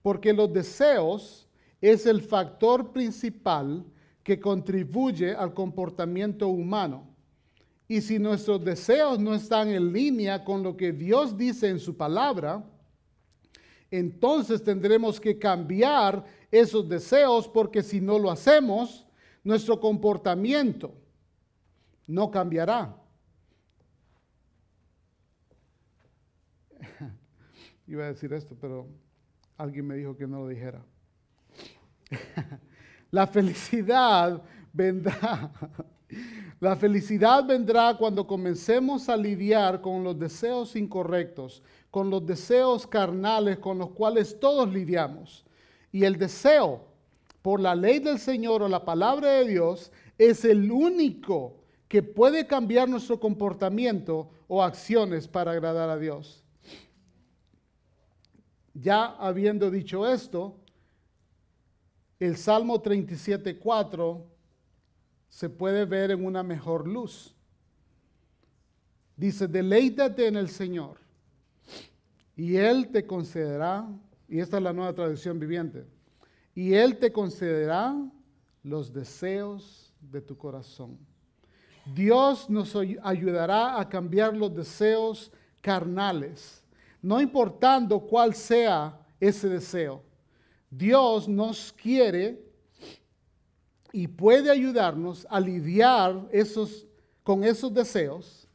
[0.00, 1.48] Porque los deseos
[1.80, 3.84] es el factor principal
[4.22, 7.04] que contribuye al comportamiento humano.
[7.88, 11.96] Y si nuestros deseos no están en línea con lo que Dios dice en su
[11.96, 12.64] palabra,
[13.90, 19.04] entonces tendremos que cambiar esos deseos porque si no lo hacemos,
[19.44, 20.94] nuestro comportamiento
[22.06, 22.96] no cambiará.
[27.86, 28.86] Iba a decir esto, pero
[29.56, 30.84] alguien me dijo que no lo dijera.
[33.10, 34.42] La felicidad
[34.72, 35.52] vendrá.
[36.60, 43.58] La felicidad vendrá cuando comencemos a lidiar con los deseos incorrectos, con los deseos carnales
[43.58, 45.44] con los cuales todos lidiamos.
[45.90, 46.91] Y el deseo
[47.42, 52.46] por la ley del Señor o la palabra de Dios es el único que puede
[52.46, 56.42] cambiar nuestro comportamiento o acciones para agradar a Dios.
[58.72, 60.56] Ya habiendo dicho esto,
[62.18, 64.24] el Salmo 37.4
[65.28, 67.34] se puede ver en una mejor luz.
[69.16, 70.98] Dice, deleítate en el Señor
[72.36, 73.86] y Él te concederá,
[74.28, 75.84] y esta es la nueva traducción viviente,
[76.54, 77.94] y Él te concederá
[78.62, 80.98] los deseos de tu corazón.
[81.94, 86.62] Dios nos ayudará a cambiar los deseos carnales,
[87.00, 90.02] no importando cuál sea ese deseo.
[90.70, 92.40] Dios nos quiere
[93.92, 96.86] y puede ayudarnos a lidiar esos,
[97.22, 98.48] con esos deseos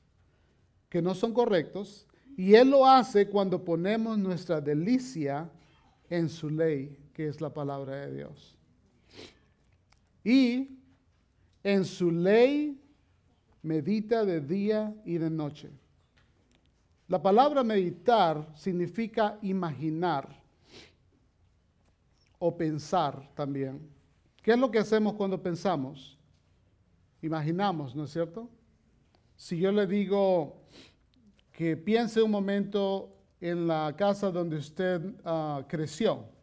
[0.89, 2.07] que no son correctos.
[2.35, 5.49] Y Él lo hace cuando ponemos nuestra delicia
[6.09, 8.55] en su ley, que es la palabra de Dios.
[10.23, 10.77] Y
[11.63, 12.79] en su ley
[13.63, 15.71] medita de día y de noche.
[17.07, 20.29] La palabra meditar significa imaginar
[22.37, 23.89] o pensar también.
[24.43, 26.19] ¿Qué es lo que hacemos cuando pensamos?
[27.23, 28.47] Imaginamos, ¿no es cierto?
[29.35, 30.61] Si yo le digo
[31.51, 33.11] que piense un momento
[33.41, 36.36] en la casa donde usted ah, creció,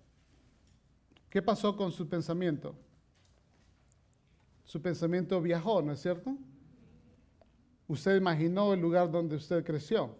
[1.35, 2.77] ¿qué pasó con su pensamiento?
[4.65, 6.37] Su pensamiento viajó, ¿no es cierto?
[7.89, 10.15] Usted imaginó el lugar donde usted creció.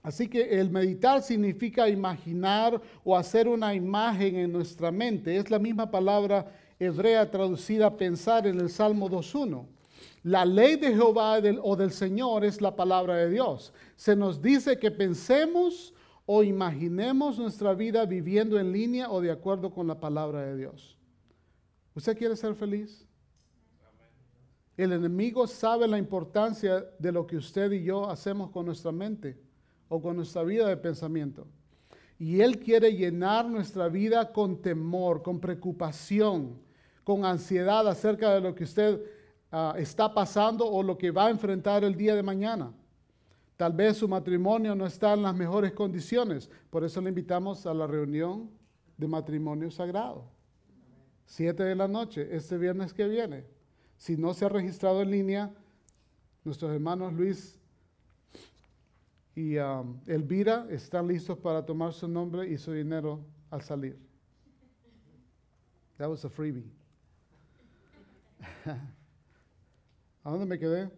[0.00, 5.36] Así que el meditar significa imaginar o hacer una imagen en nuestra mente.
[5.36, 6.46] Es la misma palabra
[6.78, 9.66] hebrea traducida pensar en el Salmo 2.1.
[10.22, 13.72] La ley de Jehová o del Señor es la palabra de Dios.
[13.96, 15.92] Se nos dice que pensemos
[16.32, 20.96] o imaginemos nuestra vida viviendo en línea o de acuerdo con la palabra de Dios.
[21.92, 23.04] ¿Usted quiere ser feliz?
[24.76, 29.40] El enemigo sabe la importancia de lo que usted y yo hacemos con nuestra mente
[29.88, 31.48] o con nuestra vida de pensamiento.
[32.16, 36.60] Y Él quiere llenar nuestra vida con temor, con preocupación,
[37.02, 39.02] con ansiedad acerca de lo que usted
[39.50, 42.72] ah, está pasando o lo que va a enfrentar el día de mañana.
[43.60, 46.48] Tal vez su matrimonio no está en las mejores condiciones.
[46.70, 48.48] Por eso le invitamos a la reunión
[48.96, 50.24] de matrimonio sagrado.
[51.26, 53.44] Siete de la noche, este viernes que viene.
[53.98, 55.54] Si no se ha registrado en línea,
[56.42, 57.60] nuestros hermanos Luis
[59.34, 63.20] y um, Elvira están listos para tomar su nombre y su dinero
[63.50, 63.98] al salir.
[65.98, 66.64] That was a freebie.
[70.24, 70.90] ¿A dónde me quedé?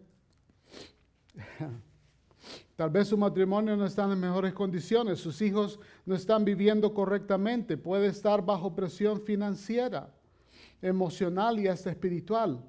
[2.75, 7.77] Tal vez su matrimonio no está en mejores condiciones, sus hijos no están viviendo correctamente,
[7.77, 10.11] puede estar bajo presión financiera,
[10.81, 12.63] emocional y hasta espiritual.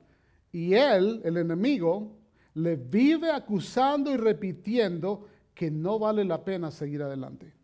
[0.52, 2.16] Y él, el enemigo,
[2.52, 7.54] le vive acusando y repitiendo que no vale la pena seguir adelante.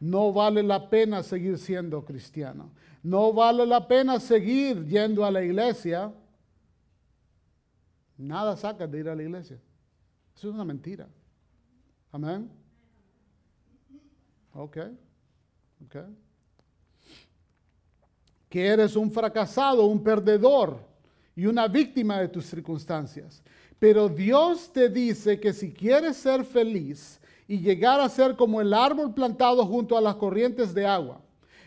[0.00, 2.72] No vale la pena seguir siendo cristiano.
[3.02, 6.12] No vale la pena seguir yendo a la iglesia.
[8.16, 9.58] Nada saca de ir a la iglesia.
[10.34, 11.06] Eso es una mentira.
[12.12, 12.50] Amén.
[14.54, 14.78] Ok.
[15.84, 15.96] Ok.
[18.48, 20.78] Que eres un fracasado, un perdedor
[21.36, 23.42] y una víctima de tus circunstancias.
[23.78, 28.74] Pero Dios te dice que si quieres ser feliz y llegar a ser como el
[28.74, 31.20] árbol plantado junto a las corrientes de agua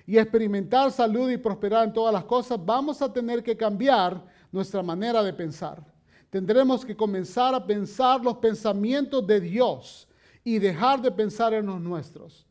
[0.05, 4.83] y experimentar salud y prosperar en todas las cosas, vamos a tener que cambiar nuestra
[4.83, 5.83] manera de pensar.
[6.29, 10.07] Tendremos que comenzar a pensar los pensamientos de Dios
[10.43, 12.45] y dejar de pensar en los nuestros.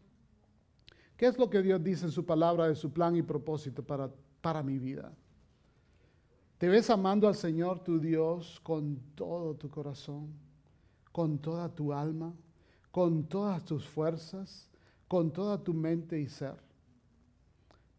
[1.17, 4.11] ¿Qué es lo que Dios dice en su palabra de su plan y propósito para,
[4.41, 5.13] para mi vida?
[6.59, 10.33] ¿Te ves amando al Señor tu Dios con todo tu corazón,
[11.11, 12.33] con toda tu alma,
[12.91, 14.71] con todas tus fuerzas,
[15.09, 16.57] con toda tu mente y ser?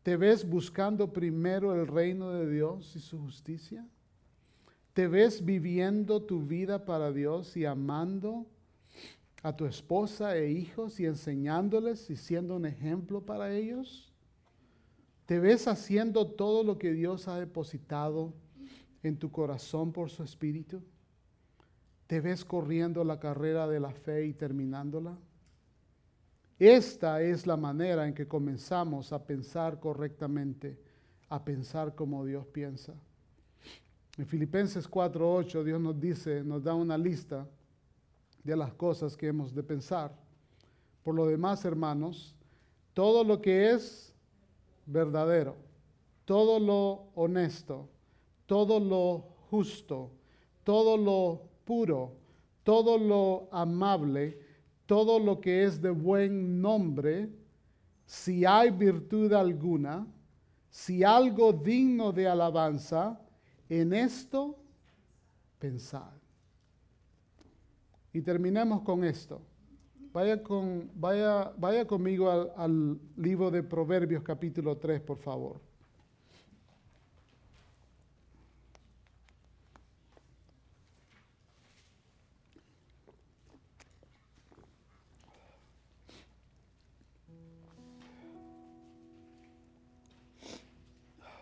[0.01, 3.87] ¿Te ves buscando primero el reino de Dios y su justicia?
[4.93, 8.45] ¿Te ves viviendo tu vida para Dios y amando
[9.43, 14.09] a tu esposa e hijos y enseñándoles y siendo un ejemplo para ellos?
[15.25, 18.33] ¿Te ves haciendo todo lo que Dios ha depositado
[19.03, 20.81] en tu corazón por su espíritu?
[22.07, 25.17] ¿Te ves corriendo la carrera de la fe y terminándola?
[26.57, 30.79] Esta es la manera en que comenzamos a pensar correctamente,
[31.27, 32.93] a pensar como Dios piensa.
[34.17, 37.45] En Filipenses 4:8 Dios nos dice, nos da una lista
[38.43, 40.13] de las cosas que hemos de pensar.
[41.03, 42.35] Por lo demás, hermanos,
[42.93, 44.13] todo lo que es
[44.85, 45.55] verdadero,
[46.25, 47.89] todo lo honesto,
[48.45, 50.11] todo lo justo,
[50.63, 52.13] todo lo puro,
[52.63, 54.39] todo lo amable,
[54.85, 57.29] todo lo que es de buen nombre,
[58.05, 60.05] si hay virtud alguna,
[60.69, 63.19] si algo digno de alabanza,
[63.69, 64.57] en esto
[65.59, 66.22] pensad.
[68.13, 69.41] Y terminemos con esto.
[70.13, 75.59] Vaya, con, vaya, vaya conmigo al, libro de Proverbios capítulo 3, por favor.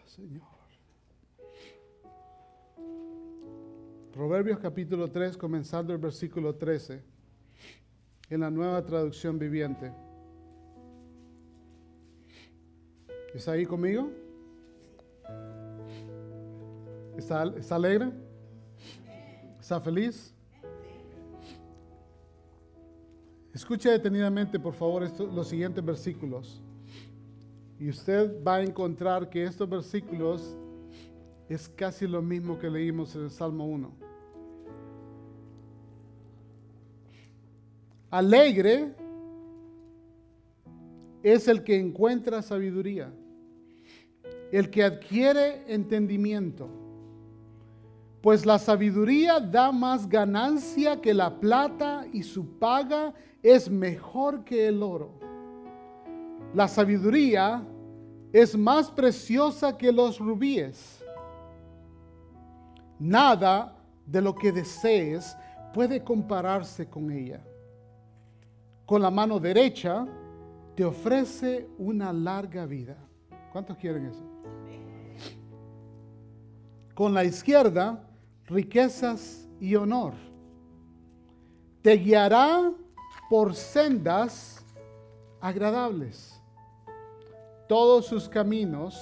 [0.05, 0.50] Señor.
[4.13, 7.01] Proverbios capítulo 3, comenzando el versículo 13,
[8.29, 9.91] en la nueva traducción viviente.
[13.33, 14.11] ¿Está ahí conmigo?
[17.17, 18.11] ¿Está, está alegre?
[19.59, 20.33] ¿Está feliz?
[23.53, 26.61] Escuche detenidamente, por favor, esto- los siguientes versículos.
[27.79, 30.57] Y usted va a encontrar que estos versículos
[31.53, 33.91] es casi lo mismo que leímos en el Salmo 1.
[38.09, 38.95] Alegre
[41.21, 43.13] es el que encuentra sabiduría,
[44.53, 46.69] el que adquiere entendimiento,
[48.21, 53.13] pues la sabiduría da más ganancia que la plata y su paga
[53.43, 55.19] es mejor que el oro.
[56.53, 57.61] La sabiduría
[58.31, 61.00] es más preciosa que los rubíes.
[63.01, 63.75] Nada
[64.05, 65.35] de lo que desees
[65.73, 67.41] puede compararse con ella.
[68.85, 70.05] Con la mano derecha
[70.75, 72.95] te ofrece una larga vida.
[73.51, 74.23] ¿Cuántos quieren eso?
[76.93, 78.07] Con la izquierda,
[78.45, 80.13] riquezas y honor.
[81.81, 82.71] Te guiará
[83.31, 84.63] por sendas
[85.39, 86.39] agradables.
[87.67, 89.01] Todos sus caminos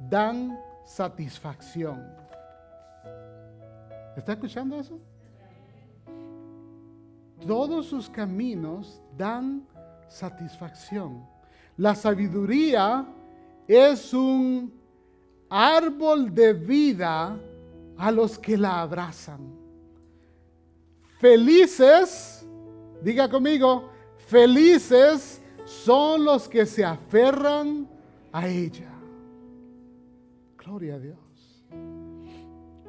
[0.00, 2.27] dan satisfacción.
[4.18, 4.98] ¿Está escuchando eso?
[7.46, 9.64] Todos sus caminos dan
[10.08, 11.24] satisfacción.
[11.76, 13.06] La sabiduría
[13.68, 14.72] es un
[15.48, 17.38] árbol de vida
[17.96, 19.54] a los que la abrazan.
[21.20, 22.44] Felices,
[23.00, 23.90] diga conmigo,
[24.26, 27.88] Felices son los que se aferran
[28.32, 28.90] a ella.
[30.56, 31.18] Gloria a Dios.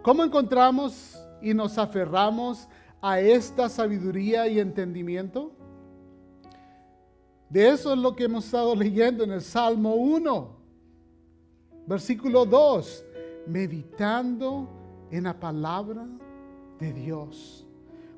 [0.02, 2.68] ¿Cómo encontramos y nos aferramos
[3.02, 5.52] a esta sabiduría y entendimiento?
[7.50, 10.50] De eso es lo que hemos estado leyendo en el Salmo 1,
[11.88, 13.06] versículo 2,
[13.48, 14.70] meditando
[15.10, 16.06] en la palabra
[16.80, 17.66] de Dios.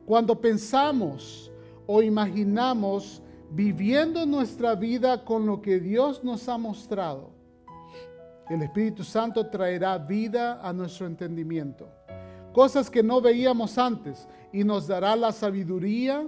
[0.06, 1.50] Cuando pensamos
[1.88, 3.22] o imaginamos
[3.52, 7.30] viviendo nuestra vida con lo que Dios nos ha mostrado,
[8.50, 11.88] el Espíritu Santo traerá vida a nuestro entendimiento.
[12.54, 16.28] Cosas que no veíamos antes y nos dará la sabiduría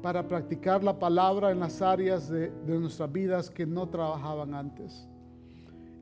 [0.00, 5.08] para practicar la palabra en las áreas de, nuestras vidas que no trabajaban antes.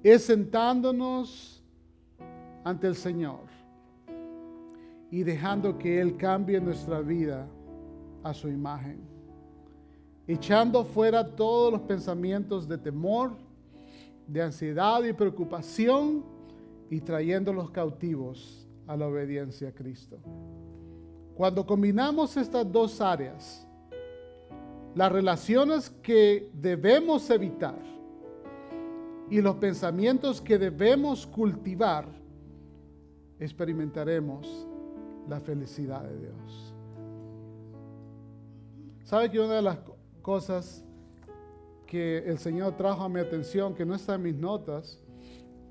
[0.02, 1.62] Es sentándonos
[2.62, 3.40] ante el Señor
[5.10, 7.48] y dejando que Él cambie nuestra vida
[8.22, 9.00] a su imagen.
[10.26, 13.32] Echando fuera todos los pensamientos de temor,
[14.26, 16.22] de ansiedad y preocupación
[16.90, 20.18] y trayendo los cautivos a la obediencia a Cristo.
[21.36, 23.64] Cuando combinamos estas dos áreas,
[24.94, 27.78] las relaciones que debemos evitar
[29.30, 32.06] y los pensamientos que debemos cultivar,
[33.38, 34.66] experimentaremos
[35.28, 36.74] la felicidad de Dios.
[39.04, 39.78] ¿Sabe que una de las
[40.22, 40.84] cosas
[41.86, 45.02] que el Señor trajo a mi atención, que no está en mis notas,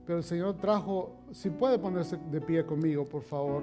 [0.07, 3.61] pero el Señor trajo, si puede ponerse de pie conmigo, por favor.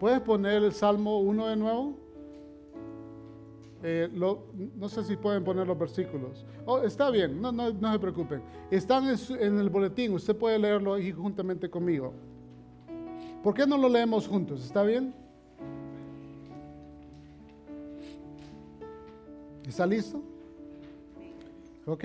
[0.00, 1.92] ¿Puedes poner el Salmo 1 de nuevo?
[3.82, 6.46] Eh, no sé si pueden poner los versículos.
[6.64, 8.42] Oh, está bien, no, se preocupen.
[8.70, 12.14] Están en el boletín, usted puede leerlo ahí juntamente conmigo.
[13.42, 14.64] ¿Por qué no lo leemos juntos?
[14.64, 15.14] ¿Está bien?
[19.68, 20.22] ¿Está listo?
[21.86, 22.04] Ok.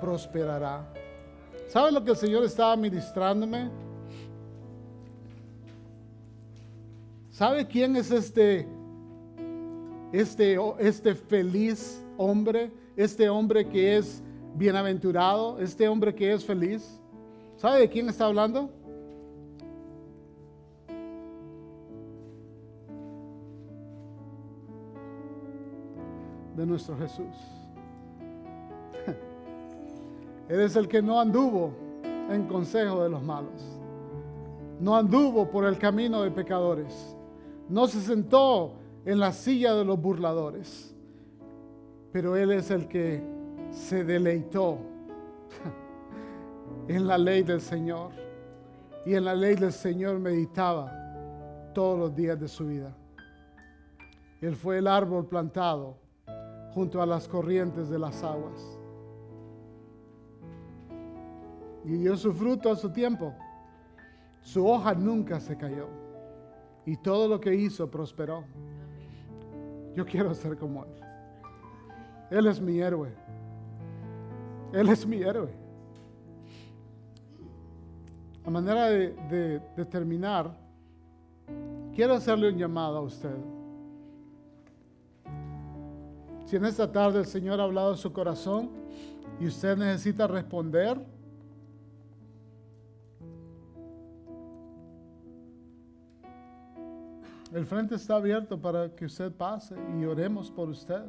[0.00, 0.86] prosperará.
[1.68, 3.70] ¿Saben lo que el Señor estaba ministrándome?
[7.30, 8.66] ¿Sabe quién es este,
[10.12, 12.72] este, este feliz hombre?
[12.96, 14.22] Este hombre que es
[14.56, 17.00] bienaventurado, este hombre que es feliz.
[17.56, 18.68] ¿Sabe de quién está hablando?
[26.56, 27.59] De nuestro Jesús.
[30.50, 31.70] Él es el que no anduvo
[32.28, 33.62] en consejo de los malos.
[34.80, 37.16] No anduvo por el camino de pecadores.
[37.68, 38.72] No se sentó
[39.04, 40.92] en la silla de los burladores.
[42.10, 43.22] Pero Él es el que
[43.70, 44.78] se deleitó
[46.88, 48.10] en la ley del Señor.
[49.06, 50.92] Y en la ley del Señor meditaba
[51.74, 52.92] todos los días de su vida.
[54.40, 55.94] Él fue el árbol plantado
[56.74, 58.79] junto a las corrientes de las aguas.
[61.84, 63.34] Y dio su fruto a su tiempo.
[64.42, 65.88] Su hoja nunca se cayó.
[66.84, 68.44] Y todo lo que hizo prosperó.
[69.94, 70.90] Yo quiero ser como Él.
[72.30, 73.12] Él es mi héroe.
[74.72, 75.50] Él es mi héroe.
[78.44, 80.56] A manera de, terminar,
[81.94, 83.36] quiero hacerle un llamado a usted.
[86.46, 88.70] Si en esta tarde el Señor ha hablado en su corazón
[89.38, 91.00] y usted necesita responder,
[97.52, 101.02] el frente está abierto para que usted pase y oremos por usted.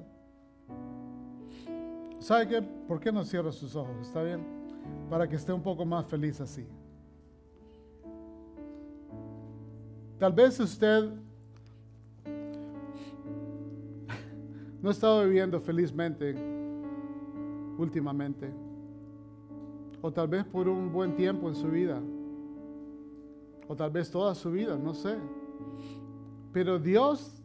[2.19, 2.61] ¿Sabe qué?
[2.61, 3.95] ¿Por qué no cierra sus ojos?
[4.01, 4.43] ¿Está bien?
[5.09, 6.65] Para que esté un poco más feliz así.
[10.17, 11.09] Tal vez usted
[14.81, 16.35] no ha estado viviendo felizmente
[17.77, 18.51] últimamente.
[20.01, 22.01] O tal vez por un buen tiempo en su vida.
[23.67, 25.17] O tal vez toda su vida, no sé.
[26.53, 27.41] Pero Dios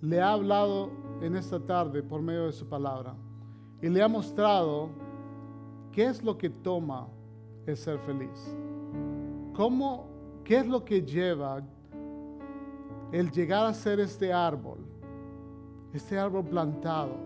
[0.00, 0.90] le ha hablado
[1.20, 3.14] en esta tarde por medio de su palabra.
[3.80, 4.90] Y le ha mostrado
[5.92, 7.08] qué es lo que toma
[7.66, 8.56] el ser feliz.
[9.54, 10.06] ¿Cómo,
[10.44, 11.62] ¿Qué es lo que lleva
[13.12, 14.92] el llegar a ser este árbol
[15.92, 17.16] este árbol plantado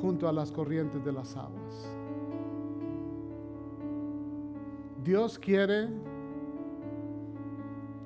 [0.00, 1.96] junto a las corrientes de las aguas.
[5.02, 5.88] Dios quiere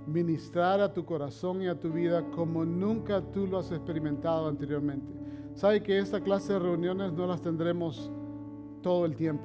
[0.06, 5.06] ministrar a tu corazón y a tu vida como nunca tú lo has experimentado anteriormente.
[5.54, 8.10] Sabe que esta clase de reuniones no las tendremos
[8.82, 9.44] todo el tiempo.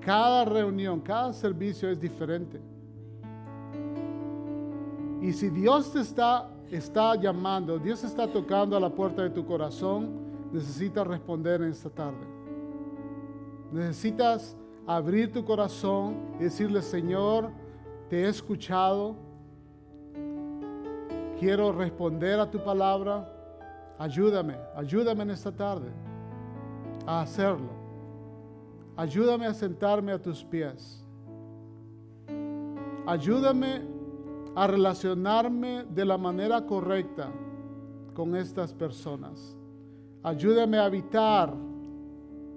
[0.00, 2.60] Cada reunión, cada servicio es diferente.
[5.20, 9.44] Y si Dios te está, está llamando, Dios está tocando a la puerta de tu
[9.44, 12.26] corazón, necesitas responder en esta tarde.
[13.72, 14.56] Necesitas
[14.86, 17.50] abrir tu corazón y decirle, Señor,
[18.08, 19.16] te he escuchado,
[21.38, 23.28] quiero responder a tu palabra,
[23.98, 25.90] ayúdame, ayúdame en esta tarde
[27.06, 27.70] a hacerlo.
[28.96, 31.04] Ayúdame a sentarme a tus pies.
[33.06, 33.82] Ayúdame
[34.54, 37.28] a relacionarme de la manera correcta
[38.14, 39.54] con estas personas.
[40.22, 41.52] Ayúdame a evitar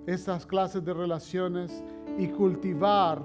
[0.08, 1.84] estas clases de relaciones
[2.18, 3.22] y cultivar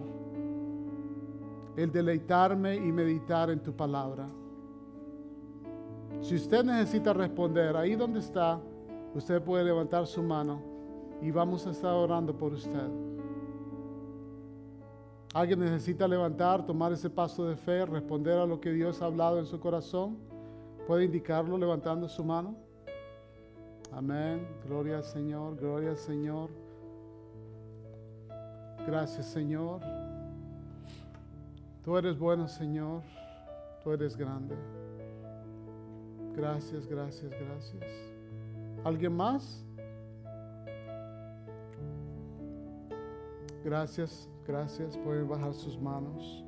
[1.76, 4.26] el deleitarme y meditar en tu palabra.
[6.20, 8.60] Si usted necesita responder, ahí donde está,
[9.14, 10.60] usted puede levantar su mano
[11.20, 12.88] y vamos a estar orando por usted.
[15.34, 19.40] Alguien necesita levantar, tomar ese paso de fe, responder a lo que Dios ha hablado
[19.40, 20.16] en su corazón.
[20.86, 22.54] Puede indicarlo levantando su mano.
[23.92, 24.46] Amén.
[24.64, 26.50] Gloria al Señor, gloria al Señor.
[28.86, 29.80] Gracias Señor.
[31.82, 33.02] Tú eres bueno Señor.
[33.82, 34.54] Tú eres grande.
[36.36, 37.84] Gracias, gracias, gracias.
[38.84, 39.64] ¿Alguien más?
[43.64, 44.96] Gracias, gracias.
[44.98, 46.44] Pueden bajar sus manos.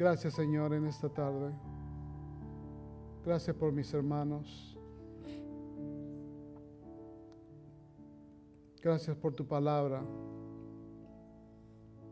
[0.00, 1.52] Gracias Señor en esta tarde.
[3.22, 4.69] Gracias por mis hermanos.
[8.82, 10.02] Gracias por tu palabra.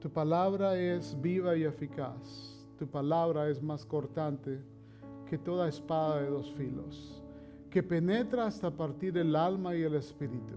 [0.00, 2.66] Tu palabra es viva y eficaz.
[2.78, 4.60] Tu palabra es más cortante
[5.26, 7.22] que toda espada de dos filos,
[7.70, 10.54] que penetra hasta partir el alma y el espíritu,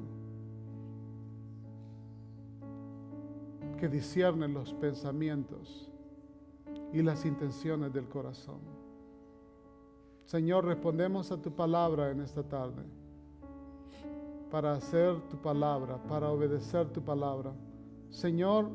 [3.77, 5.91] que discierne los pensamientos
[6.93, 8.59] y las intenciones del corazón.
[10.25, 12.83] Señor, respondemos a tu palabra en esta tarde
[14.52, 17.53] para hacer tu palabra, para obedecer tu palabra.
[18.10, 18.69] Señor,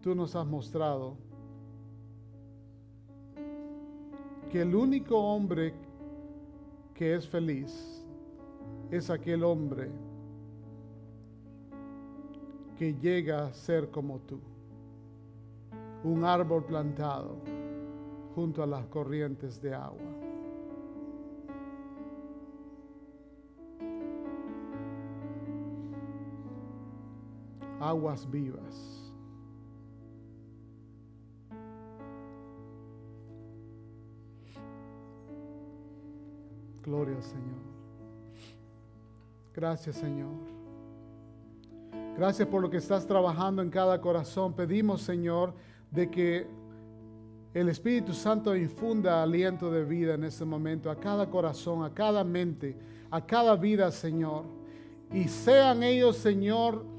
[0.00, 1.16] tú nos has mostrado
[4.50, 5.72] que el único hombre
[6.92, 8.04] que es feliz
[8.90, 9.90] es aquel hombre
[12.76, 14.40] que llega a ser como tú,
[16.02, 17.36] un árbol plantado
[18.34, 20.21] junto a las corrientes de agua.
[27.82, 29.12] Aguas vivas.
[36.84, 37.72] Gloria al Señor.
[39.54, 40.30] Gracias Señor.
[42.16, 44.52] Gracias por lo que estás trabajando en cada corazón.
[44.52, 45.54] Pedimos Señor
[45.90, 46.46] de que
[47.54, 52.22] el Espíritu Santo infunda aliento de vida en este momento a cada corazón, a cada
[52.22, 52.76] mente,
[53.10, 54.44] a cada vida Señor.
[55.12, 56.91] Y sean ellos Señor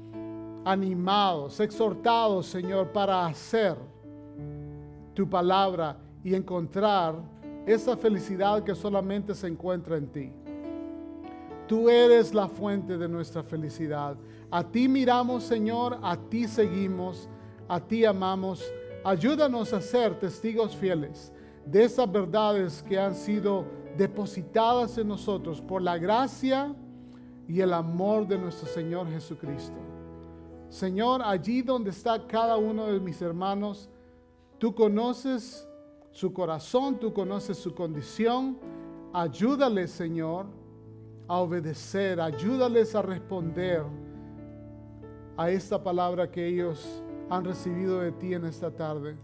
[0.64, 3.76] animados, exhortados, Señor, para hacer
[5.14, 7.16] tu palabra y encontrar
[7.66, 10.32] esa felicidad que solamente se encuentra en ti.
[11.66, 14.16] Tú eres la fuente de nuestra felicidad.
[14.50, 17.28] A ti miramos, Señor, a ti seguimos,
[17.68, 18.62] a ti amamos.
[19.02, 21.32] Ayúdanos a ser testigos fieles
[21.64, 23.64] de esas verdades que han sido
[23.96, 26.74] depositadas en nosotros por la gracia
[27.48, 29.93] y el amor de nuestro Señor Jesucristo.
[30.74, 33.88] Señor, allí donde está cada uno de mis hermanos,
[34.58, 35.68] tú conoces
[36.10, 38.58] su corazón, tú conoces su condición.
[39.12, 40.46] Ayúdales, Señor,
[41.28, 43.84] a obedecer, ayúdales a responder
[45.36, 49.16] a esta palabra que ellos han recibido de ti en esta tarde.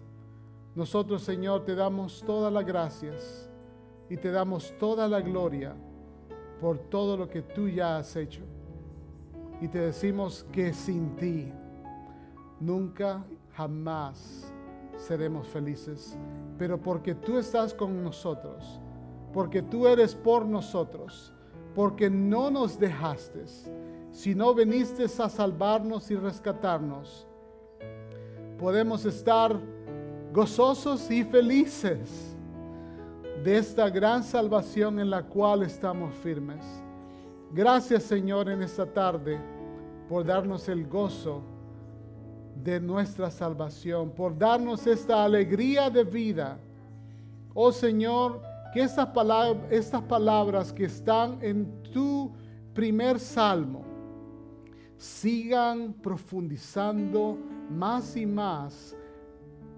[0.76, 3.50] Nosotros, Señor, te damos todas las gracias
[4.08, 5.74] y te damos toda la gloria
[6.60, 8.44] por todo lo que tú ya has hecho
[9.60, 11.52] y te decimos que sin ti
[12.58, 13.24] nunca,
[13.54, 14.52] jamás
[14.96, 16.16] seremos felices.
[16.58, 18.80] Pero porque tú estás con nosotros,
[19.32, 21.32] porque tú eres por nosotros,
[21.74, 23.44] porque no nos dejaste,
[24.10, 27.26] sino viniste a salvarnos y rescatarnos.
[28.58, 29.58] podemos estar
[30.34, 32.36] gozosos y felices
[33.42, 36.62] de esta gran salvación en la cual estamos firmes.
[37.52, 39.40] Gracias Señor en esta tarde
[40.08, 41.42] por darnos el gozo
[42.54, 46.58] de nuestra salvación, por darnos esta alegría de vida.
[47.52, 48.40] Oh Señor,
[48.72, 52.32] que estas palabras, estas palabras que están en tu
[52.72, 53.84] primer salmo
[54.96, 57.36] sigan profundizando
[57.68, 58.96] más y más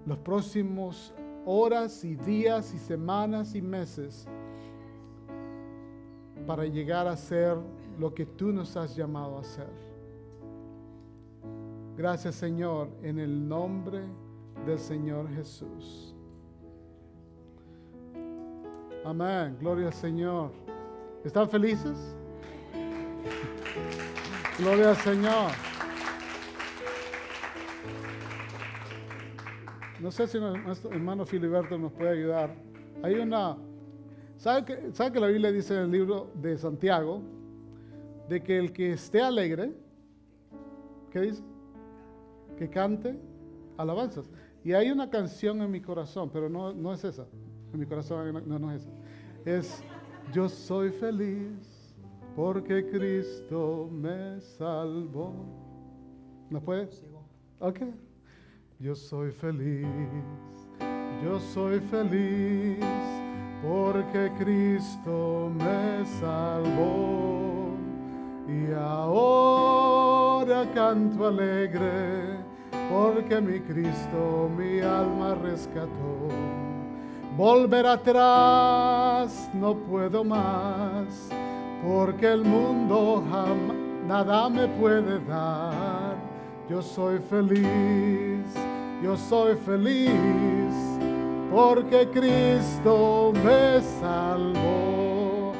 [0.05, 1.11] los próximos
[1.45, 4.27] horas y días y semanas y meses
[6.45, 7.57] para llegar a ser
[7.99, 9.69] lo que tú nos has llamado a ser.
[11.95, 14.01] Gracias Señor, en el nombre
[14.65, 16.15] del Señor Jesús.
[19.05, 20.51] Amén, gloria al Señor.
[21.23, 22.15] ¿Están felices?
[24.57, 25.51] Gloria al Señor.
[29.99, 32.55] No sé si nuestro hermano Filiberto nos puede ayudar.
[33.03, 33.57] Hay una...
[34.43, 37.21] ¿Sabe que, ¿Sabe que la Biblia dice en el libro de Santiago?
[38.27, 39.71] De que el que esté alegre,
[41.11, 41.41] ¿qué dice?
[42.57, 43.17] Que cante
[43.77, 44.29] alabanzas.
[44.65, 47.25] Y hay una canción en mi corazón, pero no, no es esa.
[47.71, 48.91] En mi corazón no, no es esa.
[49.45, 49.83] Es
[50.33, 51.95] Yo soy feliz
[52.35, 55.33] porque Cristo me salvó.
[56.49, 56.89] ¿No puede?
[57.59, 57.79] Ok.
[58.77, 59.87] Yo soy feliz,
[61.23, 63.22] yo soy feliz
[63.63, 67.71] porque Cristo me salvó.
[68.47, 72.37] Y ahora canto alegre
[72.91, 76.27] porque mi Cristo mi alma rescató.
[77.37, 81.29] Volver atrás no puedo más
[81.83, 86.15] porque el mundo jamás nada me puede dar.
[86.69, 88.45] Yo soy feliz,
[89.01, 90.62] yo soy feliz,
[91.53, 95.53] porque Cristo me salvó.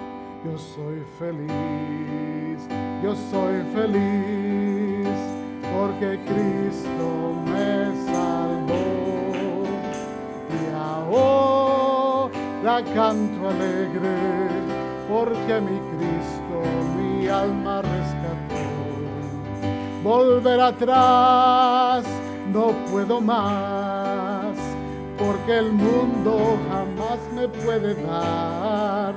[0.43, 2.67] Yo soy feliz,
[3.03, 5.07] yo soy feliz,
[5.71, 9.65] porque Cristo me salvó.
[10.49, 14.17] Y ahora canto alegre,
[15.07, 16.57] porque mi Cristo
[16.97, 18.63] mi alma rescató.
[20.03, 22.03] Volver atrás
[22.51, 24.42] no puedo más,
[25.17, 29.13] porque el mundo jamás me puede dar.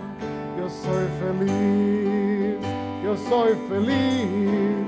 [0.59, 2.57] Yo soy feliz,
[3.05, 4.87] yo soy feliz,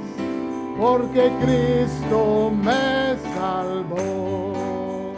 [0.78, 5.14] porque Cristo me salvó.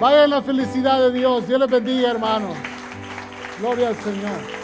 [0.00, 2.56] Vaya la felicidad de Dios, Dios les bendiga hermanos.
[3.60, 4.63] Gloria al Señor.